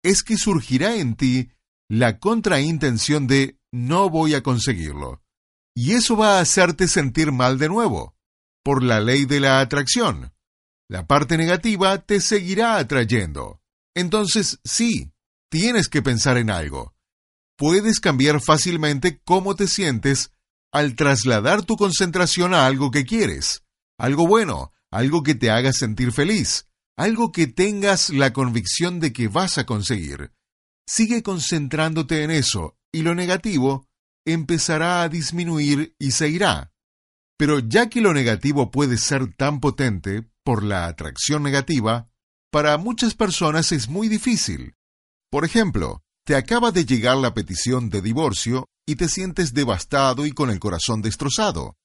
[0.02, 1.50] es que surgirá en ti
[1.88, 5.22] la contraintención de no voy a conseguirlo
[5.82, 8.14] Y eso va a hacerte sentir mal de nuevo,
[8.62, 10.34] por la ley de la atracción.
[10.90, 13.62] La parte negativa te seguirá atrayendo.
[13.94, 15.10] Entonces, sí,
[15.48, 16.94] tienes que pensar en algo.
[17.56, 20.32] Puedes cambiar fácilmente cómo te sientes
[20.70, 23.64] al trasladar tu concentración a algo que quieres,
[23.96, 26.66] algo bueno, algo que te haga sentir feliz,
[26.98, 30.30] algo que tengas la convicción de que vas a conseguir.
[30.86, 33.88] Sigue concentrándote en eso y lo negativo
[34.24, 36.72] empezará a disminuir y se irá.
[37.38, 42.10] Pero ya que lo negativo puede ser tan potente por la atracción negativa,
[42.50, 44.74] para muchas personas es muy difícil.
[45.30, 50.32] Por ejemplo, te acaba de llegar la petición de divorcio y te sientes devastado y
[50.32, 51.76] con el corazón destrozado.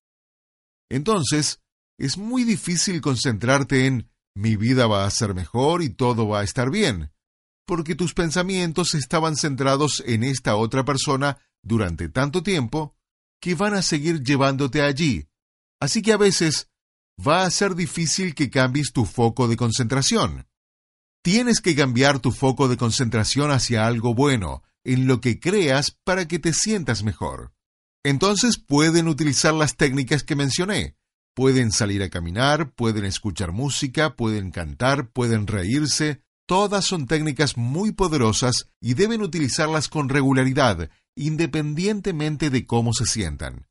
[0.89, 1.61] Entonces,
[1.97, 6.43] es muy difícil concentrarte en mi vida va a ser mejor y todo va a
[6.43, 7.11] estar bien,
[7.65, 12.95] porque tus pensamientos estaban centrados en esta otra persona durante tanto tiempo
[13.41, 15.27] que van a seguir llevándote allí.
[15.81, 16.69] Así que a veces
[17.19, 20.47] va a ser difícil que cambies tu foco de concentración.
[21.21, 26.25] Tienes que cambiar tu foco de concentración hacia algo bueno, en lo que creas para
[26.25, 27.51] que te sientas mejor.
[28.05, 30.95] Entonces pueden utilizar las técnicas que mencioné,
[31.35, 36.21] Pueden salir a caminar, pueden escuchar música, pueden cantar, pueden reírse.
[36.47, 43.67] Todas son técnicas muy poderosas y deben utilizarlas con regularidad, independientemente de cómo se sientan.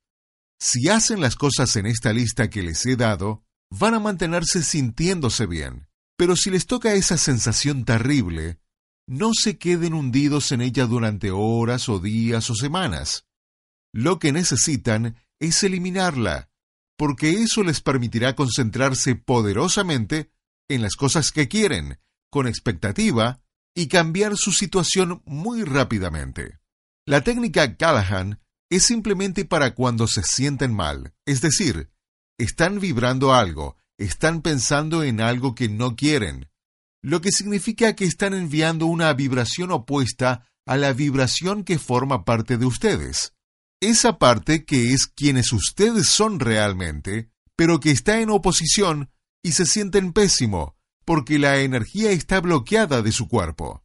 [0.58, 5.46] Si hacen las cosas en esta lista que les he dado, van a mantenerse sintiéndose
[5.46, 5.88] bien.
[6.16, 8.60] Pero si les toca esa sensación terrible,
[9.06, 13.26] no se queden hundidos en ella durante horas o días o semanas.
[13.92, 16.50] Lo que necesitan es eliminarla
[16.96, 20.30] porque eso les permitirá concentrarse poderosamente
[20.68, 21.98] en las cosas que quieren,
[22.34, 23.40] con expectativa,
[23.76, 26.58] y cambiar su situación muy rápidamente.
[27.06, 31.90] La técnica Callahan es simplemente para cuando se sienten mal, es decir,
[32.36, 36.50] están vibrando algo, están pensando en algo que no quieren,
[37.02, 42.58] lo que significa que están enviando una vibración opuesta a la vibración que forma parte
[42.58, 43.34] de ustedes
[43.84, 49.10] esa parte que es quienes ustedes son realmente, pero que está en oposición
[49.42, 53.82] y se sienten pésimo, porque la energía está bloqueada de su cuerpo.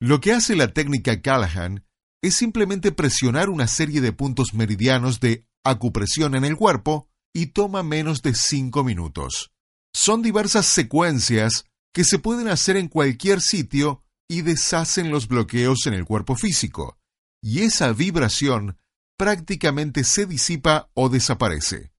[0.00, 1.84] Lo que hace la técnica Callahan
[2.22, 7.82] es simplemente presionar una serie de puntos meridianos de acupresión en el cuerpo y toma
[7.82, 9.52] menos de cinco minutos.
[9.94, 15.94] Son diversas secuencias que se pueden hacer en cualquier sitio y deshacen los bloqueos en
[15.94, 16.98] el cuerpo físico,
[17.42, 18.78] y esa vibración
[19.18, 21.92] prácticamente se disipa o desaparece.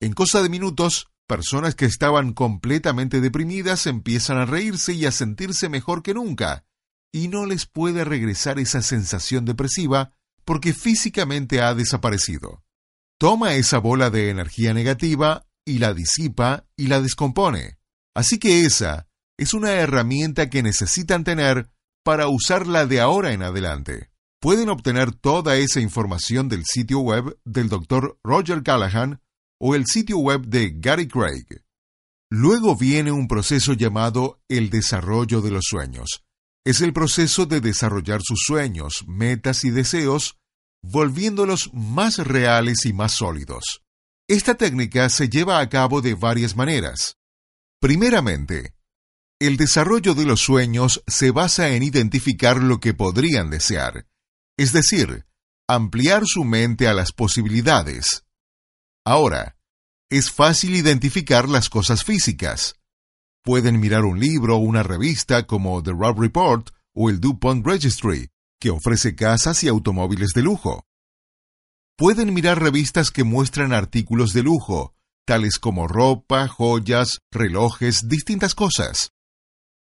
[0.00, 5.68] En cosa de minutos, personas que estaban completamente deprimidas empiezan a reírse y a sentirse
[5.68, 6.64] mejor que nunca,
[7.12, 10.10] y no les puede regresar esa sensación depresiva
[10.44, 12.64] porque físicamente ha desaparecido.
[13.16, 17.78] Toma esa bola de energía negativa y la disipa y la descompone.
[18.12, 19.06] Así que esa
[19.38, 21.70] es una herramienta que necesitan tener
[22.02, 24.10] para usarla de ahora en adelante
[24.40, 28.18] pueden obtener toda esa información del sitio web del Dr.
[28.24, 29.20] Roger Callahan
[29.60, 31.46] o el sitio web de Gary Craig.
[32.30, 36.24] Luego viene un proceso llamado el desarrollo de los sueños.
[36.64, 40.38] Es el proceso de desarrollar sus sueños, metas y deseos,
[40.82, 43.82] volviéndolos más reales y más sólidos.
[44.28, 47.18] Esta técnica se lleva a cabo de varias maneras.
[47.80, 48.74] Primeramente,
[49.40, 54.06] el desarrollo de los sueños se basa en identificar lo que podrían desear
[54.60, 55.24] es decir,
[55.66, 58.26] ampliar su mente a las posibilidades.
[59.10, 59.56] Ahora,
[60.08, 62.76] es fácil identificar las cosas físicas.
[63.42, 68.28] Pueden mirar un libro o una revista como The Rob Report o el DuPont Registry,
[68.60, 70.84] que ofrece casas y automóviles de lujo.
[71.98, 74.94] Pueden mirar revistas que muestran artículos de lujo,
[75.26, 79.10] tales como ropa, joyas, relojes, distintas cosas.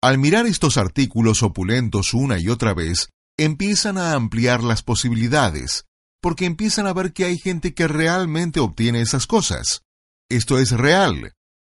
[0.01, 5.83] Al mirar estos artículos opulentos una y otra vez, empiezan a ampliar las posibilidades,
[6.27, 9.83] porque empiezan a ver que hay gente que realmente obtiene esas cosas.
[10.29, 11.31] Esto es real.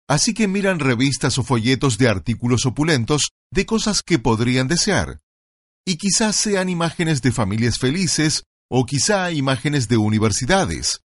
[0.09, 5.21] Así que miran revistas o folletos de artículos opulentos de cosas que podrían desear.
[5.87, 10.99] Y quizás sean imágenes de familias felices o quizá imágenes de universidades.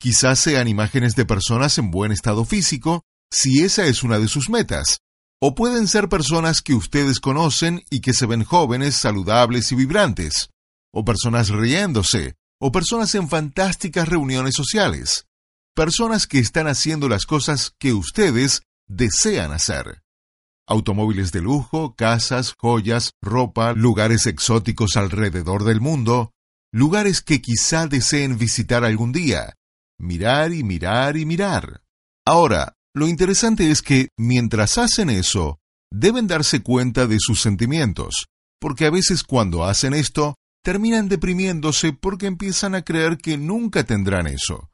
[0.00, 4.48] Quizás sean imágenes de personas en buen estado físico, si esa es una de sus
[4.48, 5.00] metas.
[5.42, 10.48] O pueden ser personas que ustedes conocen y que se ven jóvenes, saludables y vibrantes.
[10.90, 12.34] O personas riéndose.
[12.64, 15.26] O personas en fantásticas reuniones sociales.
[15.74, 20.04] Personas que están haciendo las cosas que ustedes desean hacer.
[20.68, 26.30] Automóviles de lujo, casas, joyas, ropa, lugares exóticos alrededor del mundo,
[26.72, 29.54] lugares que quizá deseen visitar algún día,
[29.98, 31.82] mirar y mirar y mirar.
[32.24, 35.58] Ahora, lo interesante es que mientras hacen eso,
[35.90, 38.28] deben darse cuenta de sus sentimientos,
[38.60, 44.26] porque a veces cuando hacen esto, terminan deprimiéndose porque empiezan a creer que nunca tendrán
[44.26, 44.70] eso.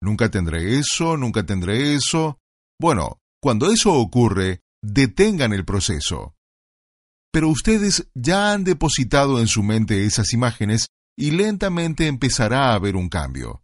[0.00, 2.38] Nunca tendré eso, nunca tendré eso.
[2.80, 6.34] Bueno, cuando eso ocurre, detengan el proceso.
[7.32, 12.96] Pero ustedes ya han depositado en su mente esas imágenes y lentamente empezará a haber
[12.96, 13.62] un cambio.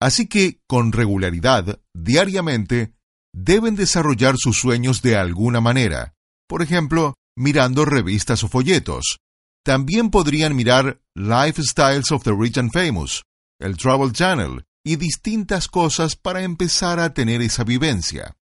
[0.00, 2.94] Así que, con regularidad, diariamente,
[3.34, 6.14] deben desarrollar sus sueños de alguna manera.
[6.48, 9.18] Por ejemplo, mirando revistas o folletos.
[9.64, 13.22] También podrían mirar Lifestyles of the Rich and Famous,
[13.60, 18.36] el Travel Channel y distintas cosas para empezar a tener esa vivencia.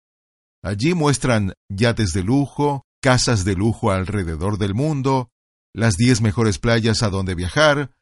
[0.62, 5.30] Allí muestran yates de lujo, casas de lujo alrededor del mundo,
[5.72, 7.92] las 10 mejores playas a donde viajar.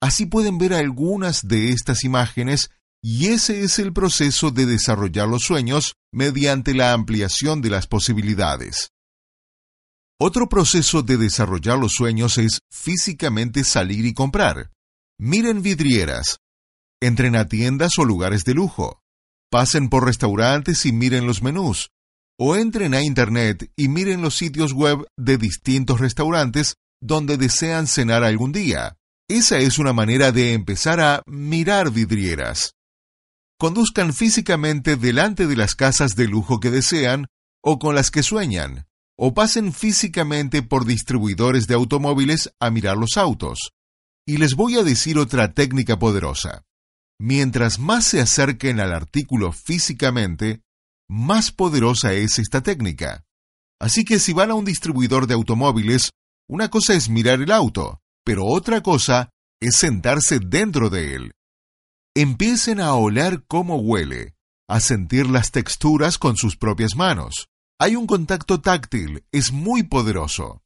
[0.00, 2.70] Así pueden ver algunas de estas imágenes
[3.02, 8.92] y ese es el proceso de desarrollar los sueños mediante la ampliación de las posibilidades.
[10.22, 14.70] Otro proceso de desarrollar los sueños es físicamente salir y comprar.
[15.18, 16.40] Miren vidrieras,
[17.00, 19.00] entren a tiendas o lugares de lujo,
[19.50, 21.88] pasen por restaurantes y miren los menús,
[22.38, 28.22] o entren a Internet y miren los sitios web de distintos restaurantes donde desean cenar
[28.22, 28.96] algún día.
[29.26, 32.74] Esa es una manera de empezar a mirar vidrieras.
[33.58, 37.24] Conduzcan físicamente delante de las casas de lujo que desean
[37.62, 38.86] o con las que sueñan,
[39.22, 43.72] o pasen físicamente por distribuidores de automóviles a mirar los autos.
[44.26, 46.62] Y les voy a decir otra técnica poderosa.
[47.20, 50.62] Mientras más se acerquen al artículo físicamente,
[51.06, 53.26] más poderosa es esta técnica.
[53.78, 56.12] Así que si van a un distribuidor de automóviles,
[56.48, 59.28] una cosa es mirar el auto, pero otra cosa
[59.60, 61.32] es sentarse dentro de él.
[62.16, 64.34] Empiecen a oler cómo huele,
[64.66, 67.49] a sentir las texturas con sus propias manos.
[67.82, 70.62] Hay un contacto táctil, es muy poderoso.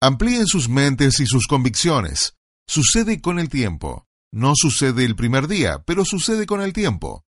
[0.00, 2.34] Amplíen sus mentes y sus convicciones.
[2.66, 4.06] Sucede con el tiempo.
[4.32, 7.26] No sucede el primer día, pero sucede con el tiempo.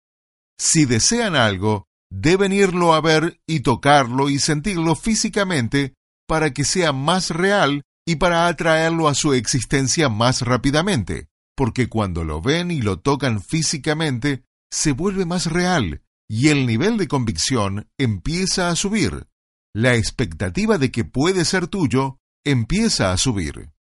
[0.59, 5.95] Si desean algo, deben irlo a ver y tocarlo y sentirlo físicamente
[6.27, 12.23] para que sea más real y para atraerlo a su existencia más rápidamente, porque cuando
[12.23, 17.89] lo ven y lo tocan físicamente, se vuelve más real y el nivel de convicción
[17.97, 19.27] empieza a subir.
[19.73, 23.71] La expectativa de que puede ser tuyo empieza a subir.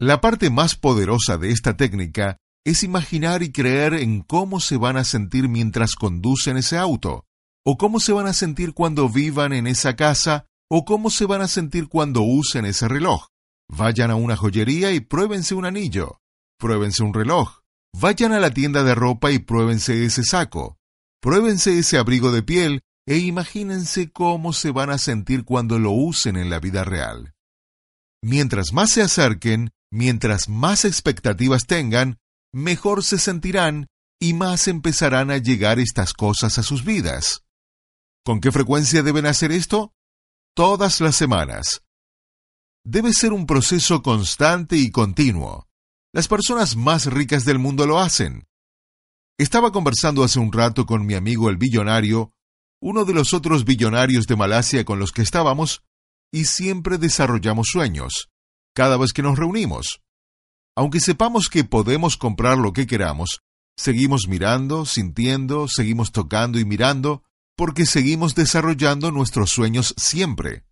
[0.00, 4.96] La parte más poderosa de esta técnica es imaginar y creer en cómo se van
[4.96, 7.24] a sentir mientras conducen ese auto,
[7.64, 11.42] o cómo se van a sentir cuando vivan en esa casa, o cómo se van
[11.42, 13.26] a sentir cuando usen ese reloj.
[13.68, 16.18] Vayan a una joyería y pruébense un anillo,
[16.58, 17.60] pruébense un reloj,
[17.98, 20.78] vayan a la tienda de ropa y pruébense ese saco,
[21.22, 26.36] pruébense ese abrigo de piel e imagínense cómo se van a sentir cuando lo usen
[26.36, 27.32] en la vida real.
[28.20, 32.18] Mientras más se acerquen, Mientras más expectativas tengan,
[32.50, 37.44] mejor se sentirán y más empezarán a llegar estas cosas a sus vidas.
[38.24, 39.92] ¿Con qué frecuencia deben hacer esto?
[40.56, 41.82] Todas las semanas.
[42.84, 45.68] Debe ser un proceso constante y continuo.
[46.14, 48.46] Las personas más ricas del mundo lo hacen.
[49.38, 52.32] Estaba conversando hace un rato con mi amigo el billonario,
[52.80, 55.82] uno de los otros billonarios de Malasia con los que estábamos,
[56.32, 58.28] y siempre desarrollamos sueños
[58.74, 60.00] cada vez que nos reunimos.
[60.74, 63.42] Aunque sepamos que podemos comprar lo que queramos,
[63.76, 67.22] seguimos mirando, sintiendo, seguimos tocando y mirando,
[67.56, 70.64] porque seguimos desarrollando nuestros sueños siempre.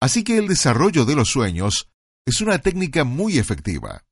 [0.00, 1.88] Así que el desarrollo de los sueños
[2.26, 4.04] es una técnica muy efectiva.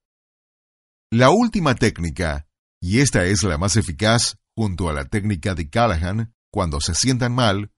[1.11, 2.49] La última técnica,
[2.81, 7.35] y esta es la más eficaz junto a la técnica de Callahan, cuando se sientan
[7.35, 7.71] mal,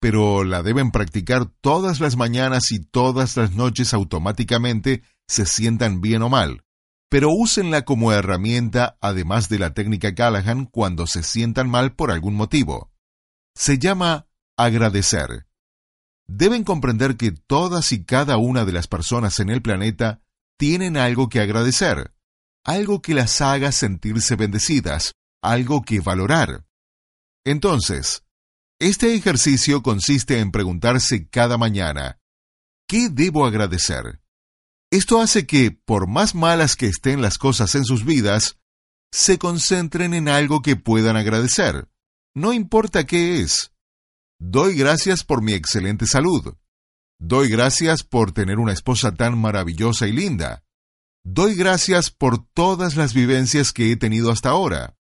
[0.00, 6.22] pero la deben practicar todas las mañanas y todas las noches automáticamente, se sientan bien
[6.22, 6.64] o mal.
[7.10, 12.34] Pero úsenla como herramienta además de la técnica Callahan cuando se sientan mal por algún
[12.34, 12.92] motivo.
[13.54, 15.46] Se llama agradecer.
[16.28, 20.22] Deben comprender que todas y cada una de las personas en el planeta
[20.56, 22.14] tienen algo que agradecer,
[22.64, 26.64] algo que las haga sentirse bendecidas, algo que valorar.
[27.44, 28.22] Entonces,
[28.78, 32.18] este ejercicio consiste en preguntarse cada mañana,
[32.86, 34.20] ¿qué debo agradecer?
[34.90, 38.58] Esto hace que, por más malas que estén las cosas en sus vidas,
[39.12, 41.88] se concentren en algo que puedan agradecer.
[42.34, 43.72] No importa qué es.
[44.40, 46.54] Doy gracias por mi excelente salud.
[47.20, 50.64] Doy gracias por tener una esposa tan maravillosa y linda.
[51.24, 54.96] Doy gracias por todas las vivencias que he tenido hasta ahora.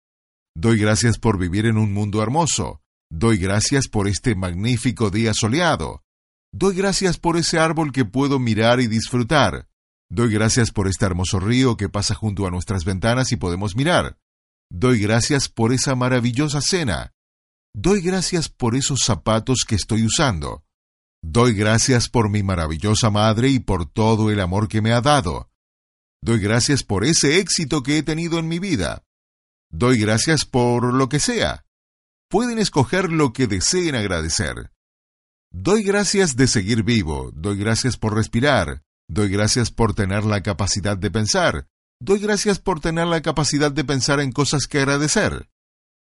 [0.57, 2.83] Doy gracias por vivir en un mundo hermoso.
[3.09, 6.03] Doy gracias por este magnífico día soleado.
[6.53, 9.69] Doy gracias por ese árbol que puedo mirar y disfrutar.
[10.11, 14.19] Doy gracias por este hermoso río que pasa junto a nuestras ventanas y podemos mirar.
[14.71, 17.15] Doy gracias por esa maravillosa cena.
[17.75, 20.65] Doy gracias por esos zapatos que estoy usando.
[21.23, 25.49] Doy gracias por mi maravillosa madre y por todo el amor que me ha dado.
[26.23, 29.05] Doy gracias por ese éxito que he tenido en mi vida.
[29.71, 31.65] Doy gracias por lo que sea.
[32.29, 34.73] Pueden escoger lo que deseen agradecer.
[35.51, 40.99] Doy gracias de seguir vivo, doy gracias por respirar, doy gracias por tener la capacidad
[40.99, 41.67] de pensar,
[42.01, 45.49] doy gracias por tener la capacidad de pensar en cosas que agradecer.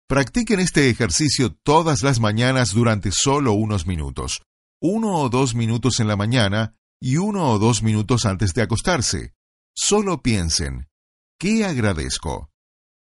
[0.08, 4.40] Practiquen este ejercicio todas las mañanas durante solo unos minutos,
[4.80, 9.33] uno o dos minutos en la mañana y uno o dos minutos antes de acostarse.
[9.76, 10.88] Solo piensen,
[11.36, 12.48] ¿qué agradezco?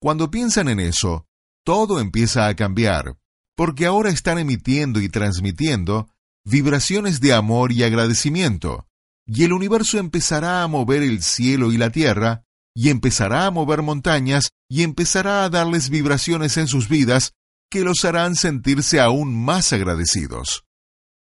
[0.00, 1.26] Cuando piensan en eso,
[1.64, 3.18] todo empieza a cambiar,
[3.54, 6.08] porque ahora están emitiendo y transmitiendo
[6.46, 8.86] vibraciones de amor y agradecimiento,
[9.26, 12.44] y el universo empezará a mover el cielo y la tierra,
[12.74, 17.32] y empezará a mover montañas, y empezará a darles vibraciones en sus vidas
[17.70, 20.64] que los harán sentirse aún más agradecidos.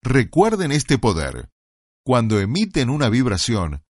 [0.02, 1.48] Recuerden este poder.
[2.04, 3.84] Cuando emiten una vibración,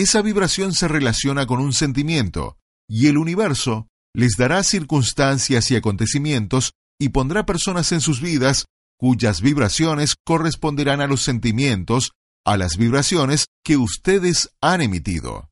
[0.00, 2.56] esa vibración se relaciona con un sentimiento,
[2.88, 8.66] y el universo les dará circunstancias y acontecimientos y pondrá personas en sus vidas
[8.98, 12.12] cuyas vibraciones corresponderán a los sentimientos,
[12.44, 15.48] a las vibraciones que ustedes han emitido.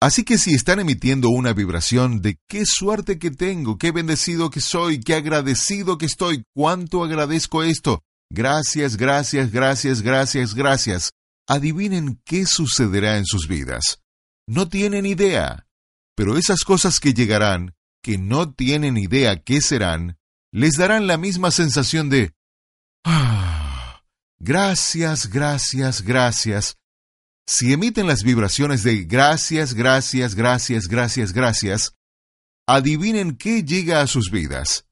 [0.00, 4.60] Así que si están emitiendo una vibración de qué suerte que tengo, qué bendecido que
[4.60, 11.10] soy, qué agradecido que estoy, cuánto agradezco esto, gracias, gracias, gracias, gracias, gracias,
[11.48, 14.02] adivinen qué sucederá en sus vidas.
[14.46, 15.66] No tienen idea,
[16.14, 20.18] pero esas cosas que llegarán, que no tienen idea qué serán,
[20.52, 22.34] les darán la misma sensación de
[23.04, 24.02] ah,
[24.38, 26.76] gracias, gracias, gracias.
[27.46, 31.94] Si emiten las vibraciones de gracias, gracias, gracias, gracias, gracias,
[32.66, 34.84] adivinen qué llega a sus vidas.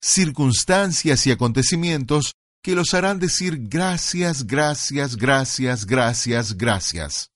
[0.00, 7.30] Circunstancias y acontecimientos que los harán decir gracias, gracias, gracias, gracias, gracias.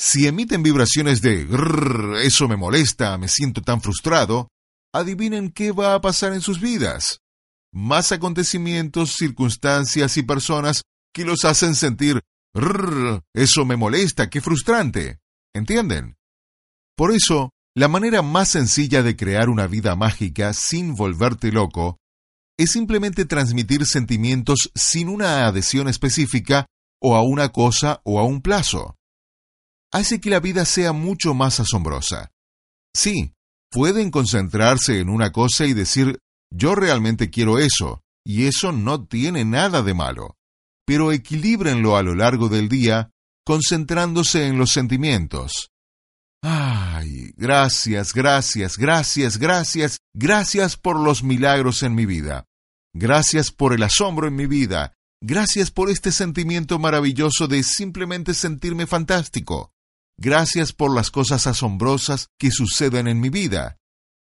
[0.00, 4.48] Si emiten vibraciones de grrr, eso me molesta, me siento tan frustrado,
[4.94, 7.20] adivinen qué va a pasar en sus vidas.
[7.72, 12.20] Más acontecimientos, circunstancias y personas que los hacen sentir
[12.54, 15.18] grrr, eso me molesta, qué frustrante.
[15.54, 16.16] ¿Entienden?
[16.96, 21.97] Por eso, la manera más sencilla de crear una vida mágica sin volverte loco
[22.58, 26.66] es simplemente transmitir sentimientos sin una adhesión específica
[27.00, 28.98] o a una cosa o a un plazo
[29.92, 32.30] hace que la vida sea mucho más asombrosa.
[32.94, 33.32] Sí,
[33.70, 36.18] pueden concentrarse en una cosa y decir,
[36.50, 40.36] yo realmente quiero eso, y eso no tiene nada de malo,
[40.86, 43.10] pero equilíbrenlo a lo largo del día,
[43.44, 45.70] concentrándose en los sentimientos.
[46.42, 52.44] Ay, gracias, gracias, gracias, gracias, gracias por los milagros en mi vida.
[52.94, 54.94] Gracias por el asombro en mi vida.
[55.20, 59.72] Gracias por este sentimiento maravilloso de simplemente sentirme fantástico.
[60.16, 63.78] Gracias por las cosas asombrosas que suceden en mi vida.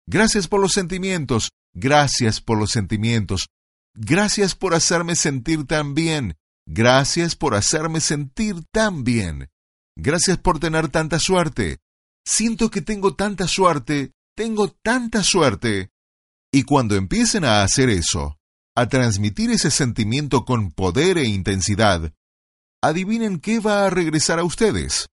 [0.07, 1.51] Gracias por los sentimientos.
[1.73, 3.47] Gracias por los sentimientos.
[3.93, 6.35] Gracias por hacerme sentir tan bien.
[6.67, 9.49] Gracias por hacerme sentir tan bien.
[9.97, 11.79] Gracias por tener tanta suerte.
[12.25, 14.11] Siento que tengo tanta suerte.
[14.35, 15.89] Tengo tanta suerte.
[16.51, 18.37] Y cuando empiecen a hacer eso,
[18.75, 22.13] a transmitir ese sentimiento con poder e intensidad,
[22.81, 25.07] adivinen qué va a regresar a ustedes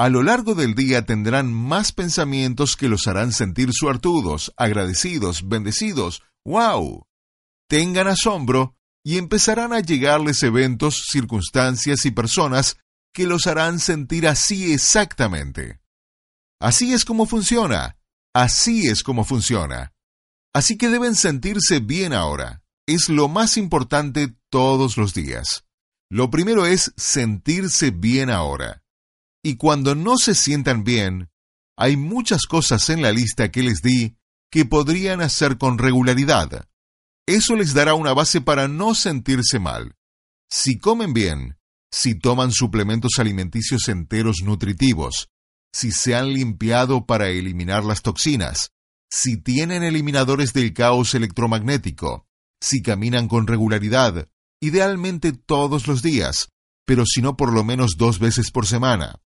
[0.00, 6.22] a lo largo del día tendrán más pensamientos que los harán sentir suertudos, agradecidos, bendecidos.
[6.44, 7.04] ¡Wow!
[7.68, 12.76] Tengan asombro y empezarán a llegarles eventos, circunstancias y personas
[13.12, 15.80] que los harán sentir así exactamente.
[16.60, 17.98] Así es como funciona.
[18.32, 19.92] Así es como funciona.
[20.58, 22.64] Así que deben sentirse bien ahora.
[22.84, 25.62] Es lo más importante todos los días.
[26.10, 28.82] Lo primero es sentirse bien ahora.
[29.40, 31.30] Y cuando no se sientan bien,
[31.76, 34.16] hay muchas cosas en la lista que les di
[34.50, 36.66] que podrían hacer con regularidad.
[37.24, 39.94] Eso les dará una base para no sentirse mal.
[40.50, 41.56] Si comen bien,
[41.92, 45.28] si toman suplementos alimenticios enteros nutritivos,
[45.72, 48.72] si se han limpiado para eliminar las toxinas,
[49.10, 52.26] si tienen eliminadores del caos electromagnético,
[52.60, 54.28] si caminan con regularidad,
[54.60, 56.48] idealmente todos los días,
[56.86, 59.20] pero si no por lo menos dos veces por semana,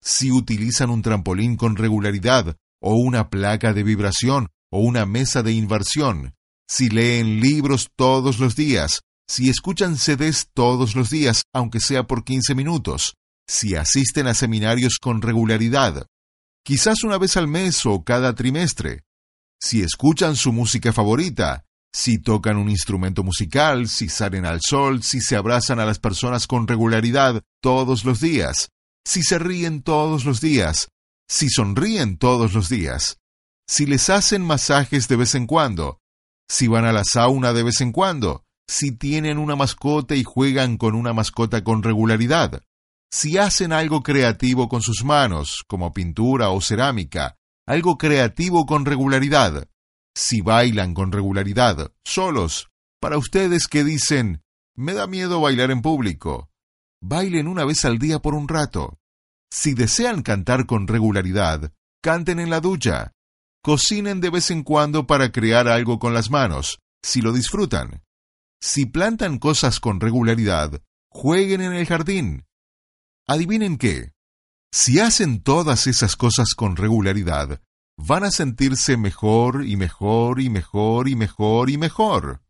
[0.00, 5.52] si utilizan un trampolín con regularidad, o una placa de vibración, o una mesa de
[5.52, 6.34] inversión,
[6.68, 12.24] si leen libros todos los días, si escuchan CDs todos los días, aunque sea por
[12.24, 13.16] 15 minutos,
[13.48, 16.06] si asisten a seminarios con regularidad,
[16.64, 19.02] quizás una vez al mes o cada trimestre,
[19.60, 25.20] si escuchan su música favorita, si tocan un instrumento musical, si salen al sol, si
[25.20, 28.70] se abrazan a las personas con regularidad todos los días,
[29.06, 30.88] si se ríen todos los días,
[31.28, 33.18] si sonríen todos los días,
[33.66, 36.00] si les hacen masajes de vez en cuando,
[36.48, 40.76] si van a la sauna de vez en cuando, si tienen una mascota y juegan
[40.76, 42.62] con una mascota con regularidad,
[43.10, 47.36] si hacen algo creativo con sus manos, como pintura o cerámica,
[47.66, 49.68] algo creativo con regularidad,
[50.16, 54.42] si bailan con regularidad, solos, para ustedes que dicen,
[54.74, 56.48] me da miedo bailar en público,
[57.02, 58.98] bailen una vez al día por un rato.
[59.50, 63.12] Si desean cantar con regularidad, canten en la ducha.
[63.62, 68.02] Cocinen de vez en cuando para crear algo con las manos, si lo disfrutan.
[68.60, 72.46] Si plantan cosas con regularidad, jueguen en el jardín.
[73.26, 74.15] Adivinen qué.
[74.72, 77.60] Si hacen todas esas cosas con regularidad,
[77.96, 82.42] van a sentirse mejor y mejor y mejor y mejor y mejor.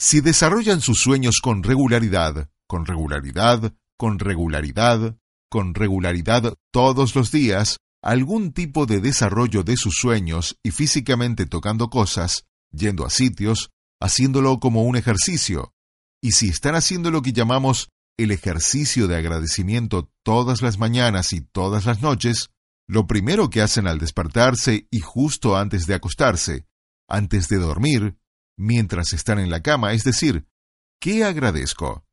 [0.00, 5.16] Si desarrollan sus sueños con regularidad, con regularidad, con regularidad,
[5.50, 11.90] con regularidad todos los días, algún tipo de desarrollo de sus sueños y físicamente tocando
[11.90, 13.70] cosas, yendo a sitios,
[14.00, 15.72] haciéndolo como un ejercicio.
[16.22, 17.88] Y si están haciendo lo que llamamos
[18.18, 22.50] el ejercicio de agradecimiento todas las mañanas y todas las noches,
[22.86, 26.66] lo primero que hacen al despertarse y justo antes de acostarse,
[27.08, 28.18] antes de dormir,
[28.58, 30.46] mientras están en la cama, es decir,
[31.00, 32.04] ¿qué agradezco?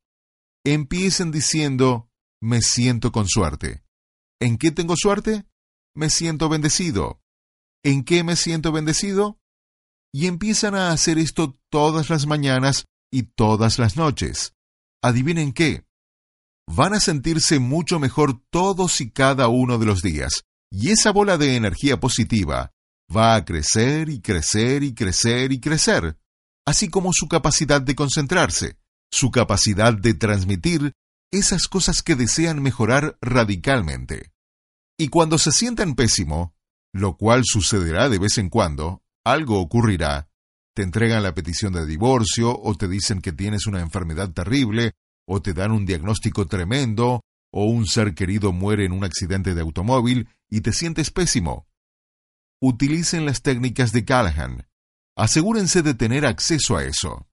[0.64, 3.84] Empiecen diciendo, me siento con suerte.
[4.40, 5.44] ¿En qué tengo suerte?
[5.94, 7.20] Me siento bendecido.
[7.84, 9.38] ¿En qué me siento bendecido?
[10.16, 14.54] y empiezan a hacer esto todas las mañanas y todas las noches.
[15.02, 15.84] Adivinen qué.
[16.68, 21.38] Van a sentirse mucho mejor todos y cada uno de los días, y esa bola
[21.38, 22.72] de energía positiva
[23.14, 26.18] va a crecer y crecer y crecer y crecer,
[26.66, 28.76] así como su capacidad de concentrarse,
[29.12, 30.92] su capacidad de transmitir
[31.30, 34.32] esas cosas que desean mejorar radicalmente.
[34.98, 36.54] Y cuando se sientan pésimo,
[36.92, 40.28] lo cual sucederá de vez en cuando, algo ocurrirá.
[40.74, 44.92] Te entregan la petición de divorcio, o te dicen que tienes una enfermedad terrible,
[45.26, 47.22] o te dan un diagnóstico tremendo,
[47.52, 51.66] o un ser querido muere en un accidente de automóvil y te sientes pésimo.
[52.60, 54.68] Utilicen las técnicas de Callahan.
[55.16, 57.28] Asegúrense de tener acceso a eso.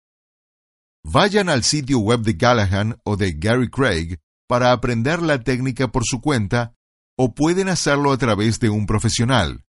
[1.04, 6.04] Vayan al sitio web de Callahan o de Gary Craig para aprender la técnica por
[6.06, 6.76] su cuenta
[7.18, 9.66] o pueden hacerlo a través de un profesional.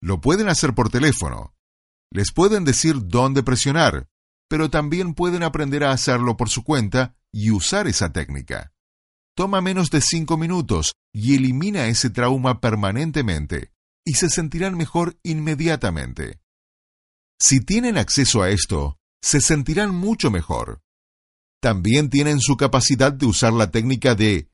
[0.00, 1.54] Lo pueden hacer por teléfono.
[2.10, 4.08] Les pueden decir dónde presionar,
[4.48, 8.72] pero también pueden aprender a hacerlo por su cuenta y usar esa técnica.
[9.36, 13.72] Toma menos de cinco minutos y elimina ese trauma permanentemente,
[14.04, 16.40] y se sentirán mejor inmediatamente.
[17.40, 20.82] Si tienen acceso a esto, se sentirán mucho mejor.
[21.60, 24.50] También tienen su capacidad de usar la técnica de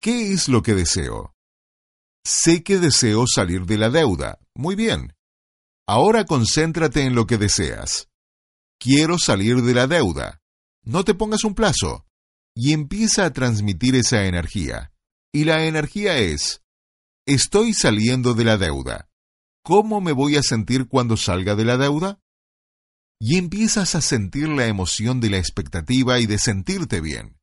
[0.00, 1.34] ¿qué es lo que deseo?
[2.24, 4.38] Sé que deseo salir de la deuda.
[4.54, 5.14] Muy bien.
[5.86, 8.08] Ahora concéntrate en lo que deseas.
[8.78, 10.40] Quiero salir de la deuda.
[10.84, 12.06] No te pongas un plazo.
[12.54, 14.92] Y empieza a transmitir esa energía.
[15.32, 16.62] Y la energía es,
[17.26, 19.08] estoy saliendo de la deuda.
[19.62, 22.20] ¿Cómo me voy a sentir cuando salga de la deuda?
[23.20, 27.40] Y empiezas a sentir la emoción de la expectativa y de sentirte bien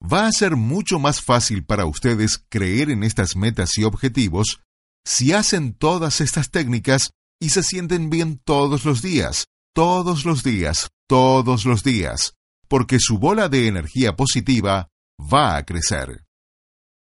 [0.00, 4.60] va a ser mucho más fácil para ustedes creer en estas metas y objetivos
[5.04, 10.90] si hacen todas estas técnicas y se sienten bien todos los días, todos los días,
[11.08, 12.34] todos los días,
[12.68, 14.88] porque su bola de energía positiva
[15.20, 16.24] va a crecer.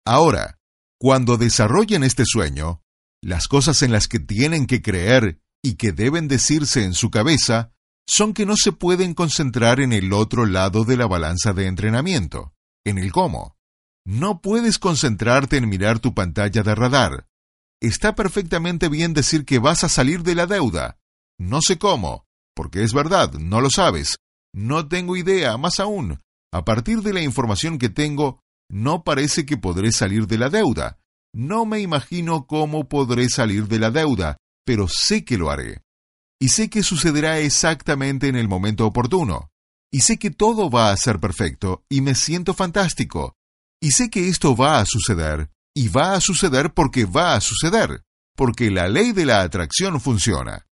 [0.05, 0.59] Ahora,
[0.99, 2.81] cuando desarrollen este sueño,
[3.21, 7.73] las cosas en las que tienen que creer y que deben decirse en su cabeza
[8.07, 12.53] son que no se pueden concentrar en el otro lado de la balanza de entrenamiento
[12.85, 13.57] en el cómo.
[14.05, 17.27] No puedes concentrarte en mirar tu pantalla de radar.
[17.81, 20.97] Está perfectamente bien decir que vas a salir de la deuda.
[21.37, 22.25] No sé cómo,
[22.55, 24.17] porque es verdad, no lo sabes.
[24.53, 26.21] No tengo idea, más aún.
[26.51, 28.39] A partir de la información que tengo,
[28.69, 30.99] no parece que podré salir de la deuda.
[31.33, 35.81] No me imagino cómo podré salir de la deuda, pero sé que lo haré.
[36.41, 39.49] Y sé que sucederá exactamente en el momento oportuno
[39.91, 43.35] y sé que todo va a ser perfecto y me siento fantástico.
[43.81, 48.03] Y sé que esto va a suceder, y va a suceder porque va a suceder,
[48.35, 50.65] porque la ley de la atracción funciona.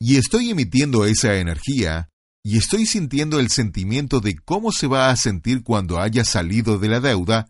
[0.00, 2.08] y estoy emitiendo esa energía,
[2.44, 6.88] y estoy sintiendo el sentimiento de cómo se va a sentir cuando haya salido de
[6.88, 7.48] la deuda,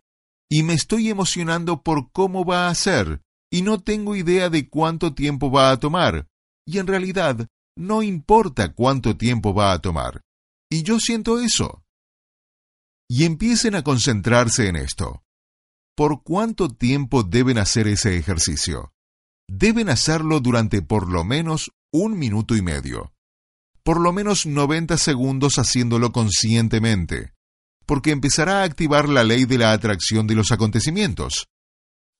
[0.51, 5.15] y me estoy emocionando por cómo va a ser, y no tengo idea de cuánto
[5.15, 6.27] tiempo va a tomar,
[6.67, 10.23] y en realidad no importa cuánto tiempo va a tomar.
[10.71, 11.85] Y yo siento eso.
[13.09, 15.23] Y empiecen a concentrarse en esto.
[15.97, 18.93] ¿Por cuánto tiempo deben hacer ese ejercicio?
[19.49, 23.13] Deben hacerlo durante por lo menos un minuto y medio.
[23.89, 27.33] Por lo menos 90 segundos haciéndolo conscientemente,
[27.87, 31.49] porque empezará a activar la ley de la atracción de los acontecimientos.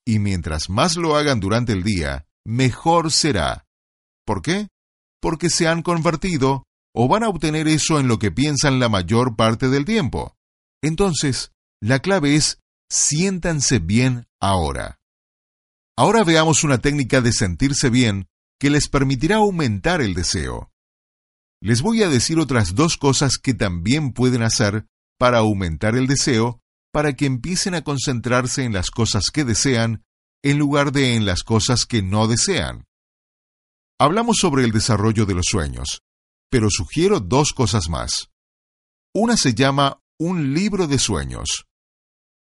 [0.03, 3.67] Y mientras más lo hagan durante el día, mejor será.
[4.25, 4.69] ¿Por qué?
[5.21, 9.35] Porque se han convertido o van a obtener eso en lo que piensan la mayor
[9.35, 10.35] parte del tiempo.
[10.81, 11.51] Entonces,
[11.83, 12.57] la clave es
[12.89, 14.97] siéntanse bien ahora.
[15.95, 18.25] Ahora veamos una técnica de sentirse bien
[18.59, 20.68] que les permitirá aumentar el deseo.
[21.61, 24.87] Les voy a decir otras dos cosas que también pueden hacer
[25.17, 26.61] para aumentar el deseo,
[26.93, 30.03] para que empiecen a concentrarse en las cosas que desean
[30.41, 32.85] en lugar de en las cosas que no desean.
[33.99, 36.01] Hablamos sobre el desarrollo de los sueños,
[36.49, 38.29] pero sugiero dos cosas más.
[39.13, 41.65] Una se llama un libro de sueños.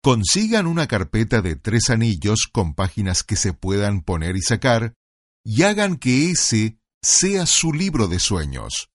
[0.02, 4.94] Consigan una carpeta de tres anillos con páginas que se puedan poner y sacar
[5.44, 8.90] y hagan que ese sea su libro de sueños.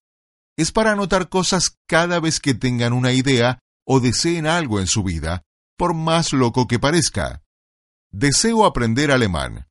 [0.56, 5.02] Es para anotar cosas cada vez que tengan una idea o deseen algo en su
[5.02, 5.42] vida,
[5.76, 7.42] por más loco que parezca.
[8.12, 9.66] Deseo aprender alemán.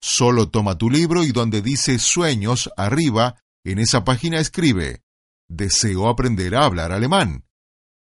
[0.00, 5.02] Solo toma tu libro y donde dice sueños arriba, en esa página escribe
[5.50, 7.44] Deseo aprender a hablar alemán.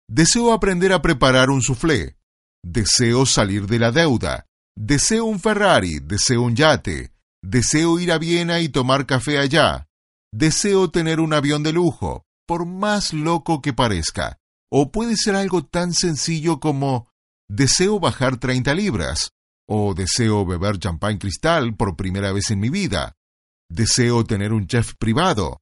[0.09, 2.17] Deseo aprender a preparar un soufflé.
[2.63, 4.45] Deseo salir de la deuda.
[4.75, 5.99] Deseo un Ferrari.
[5.99, 7.11] Deseo un yate.
[7.43, 9.86] Deseo ir a Viena y tomar café allá.
[10.33, 14.39] Deseo tener un avión de lujo, por más loco que parezca.
[14.69, 17.09] O puede ser algo tan sencillo como
[17.49, 19.31] deseo bajar 30 libras,
[19.67, 23.15] o deseo beber champán cristal por primera vez en mi vida.
[23.69, 25.61] Deseo tener un chef privado.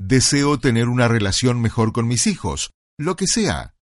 [0.00, 2.72] Deseo tener una relación mejor con mis hijos.
[2.98, 3.74] Lo que sea.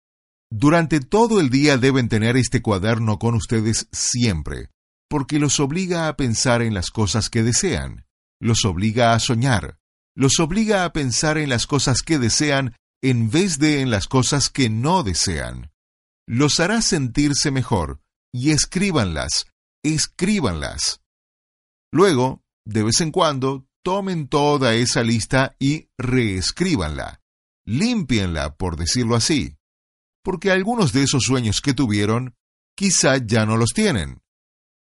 [0.52, 4.70] Durante todo el día deben tener este cuaderno con ustedes siempre,
[5.08, 8.06] porque los obliga a pensar en las cosas que desean,
[8.40, 9.79] los obliga a soñar,
[10.20, 14.50] los obliga a pensar en las cosas que desean en vez de en las cosas
[14.50, 15.72] que no desean.
[16.28, 19.46] Los hará sentirse mejor, y escríbanlas,
[19.82, 21.00] escríbanlas.
[21.90, 27.22] Luego, de vez en cuando, tomen toda esa lista y reescríbanla.
[27.64, 29.56] Límpienla, por decirlo así.
[30.22, 32.36] Porque algunos de esos sueños que tuvieron,
[32.76, 34.20] quizá ya no los tienen.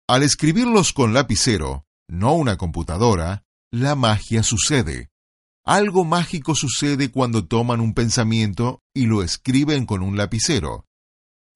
[0.07, 5.09] Al escribirlos con lapicero, no una computadora, la magia sucede.
[5.67, 10.85] Algo mágico sucede cuando toman un pensamiento y lo escriben con un lapicero.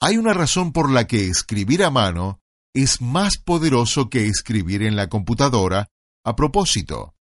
[0.01, 2.41] Hay una razón por la que escribir a mano
[2.73, 5.89] es más poderoso que escribir en la computadora
[6.25, 7.13] a propósito.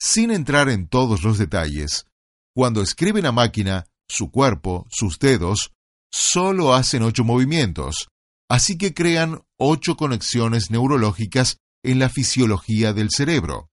[0.00, 2.06] Sin entrar en todos los detalles,
[2.54, 5.72] cuando escriben a máquina, su cuerpo, sus dedos,
[6.10, 8.08] solo hacen ocho movimientos,
[8.48, 13.68] así que crean ocho conexiones neurológicas en la fisiología del cerebro.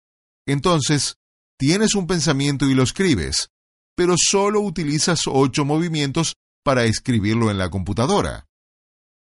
[0.46, 1.16] Entonces,
[1.58, 3.48] tienes un pensamiento y lo escribes,
[3.96, 6.34] pero solo utilizas ocho movimientos
[6.64, 8.46] para escribirlo en la computadora.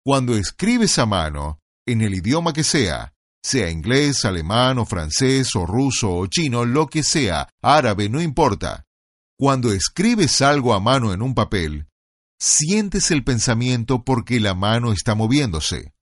[0.04, 3.12] Cuando escribes a mano, en el idioma que sea,
[3.42, 8.84] sea inglés, alemán o francés o ruso o chino, lo que sea, árabe, no importa.
[9.38, 11.86] Cuando escribes algo a mano en un papel,
[12.38, 15.92] sientes el pensamiento porque la mano está moviéndose.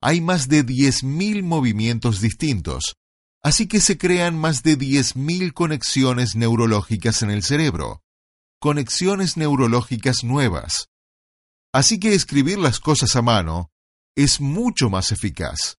[0.00, 2.94] Hay más de 10.000 movimientos distintos,
[3.42, 8.02] así que se crean más de 10.000 conexiones neurológicas en el cerebro,
[8.60, 10.88] conexiones neurológicas nuevas.
[11.72, 13.70] Así que escribir las cosas a mano
[14.16, 15.76] es mucho más eficaz.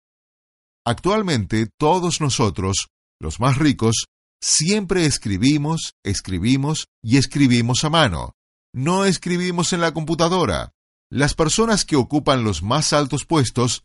[0.85, 2.87] Actualmente todos nosotros,
[3.19, 4.05] los más ricos,
[4.41, 8.33] siempre escribimos, escribimos y escribimos a mano.
[8.73, 10.71] No escribimos en la computadora.
[11.11, 13.83] Las personas que ocupan los más altos puestos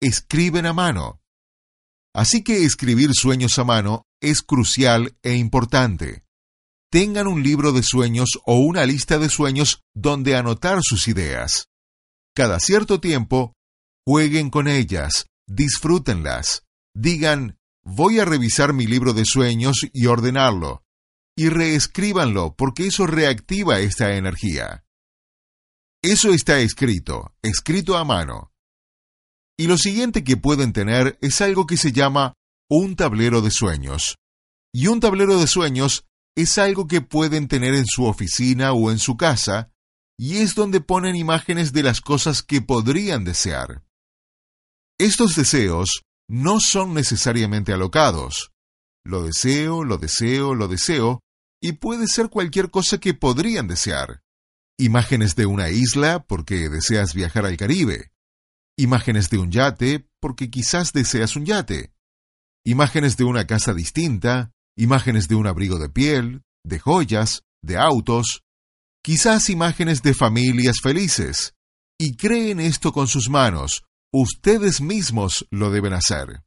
[0.00, 1.20] escriben a mano.
[2.14, 6.24] Así que escribir sueños a mano es crucial e importante.
[6.90, 11.66] Tengan un libro de sueños o una lista de sueños donde anotar sus ideas.
[12.34, 13.54] Cada cierto tiempo,
[14.06, 16.62] jueguen con ellas, disfrútenlas.
[16.94, 20.84] Digan, voy a revisar mi libro de sueños y ordenarlo
[21.36, 24.84] y reescríbanlo porque eso reactiva esta energía.
[26.02, 28.52] Eso está escrito, escrito a mano.
[29.58, 32.34] Y lo siguiente que pueden tener es algo que se llama
[32.68, 34.16] un tablero de sueños.
[34.72, 36.04] Y un tablero de sueños
[36.36, 39.70] es algo que pueden tener en su oficina o en su casa,
[40.18, 43.84] y es donde ponen imágenes de las cosas que podrían desear.
[44.98, 48.52] Estos deseos no son necesariamente alocados.
[49.04, 51.20] Lo deseo, lo deseo, lo deseo,
[51.60, 54.22] y puede ser cualquier cosa que podrían desear.
[54.78, 58.13] Imágenes de una isla porque deseas viajar al Caribe.
[58.76, 61.92] Imágenes de un yate porque quizás deseas un yate.
[62.64, 68.42] Imágenes de una casa distinta, imágenes de un abrigo de piel, de joyas, de autos,
[69.02, 71.54] quizás imágenes de familias felices.
[71.98, 76.42] Y creen esto con sus manos, ustedes mismos lo deben hacer.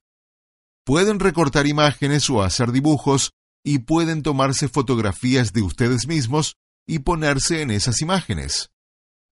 [0.85, 3.31] Pueden recortar imágenes o hacer dibujos
[3.63, 6.55] y pueden tomarse fotografías de ustedes mismos
[6.85, 8.69] y ponerse en esas imágenes.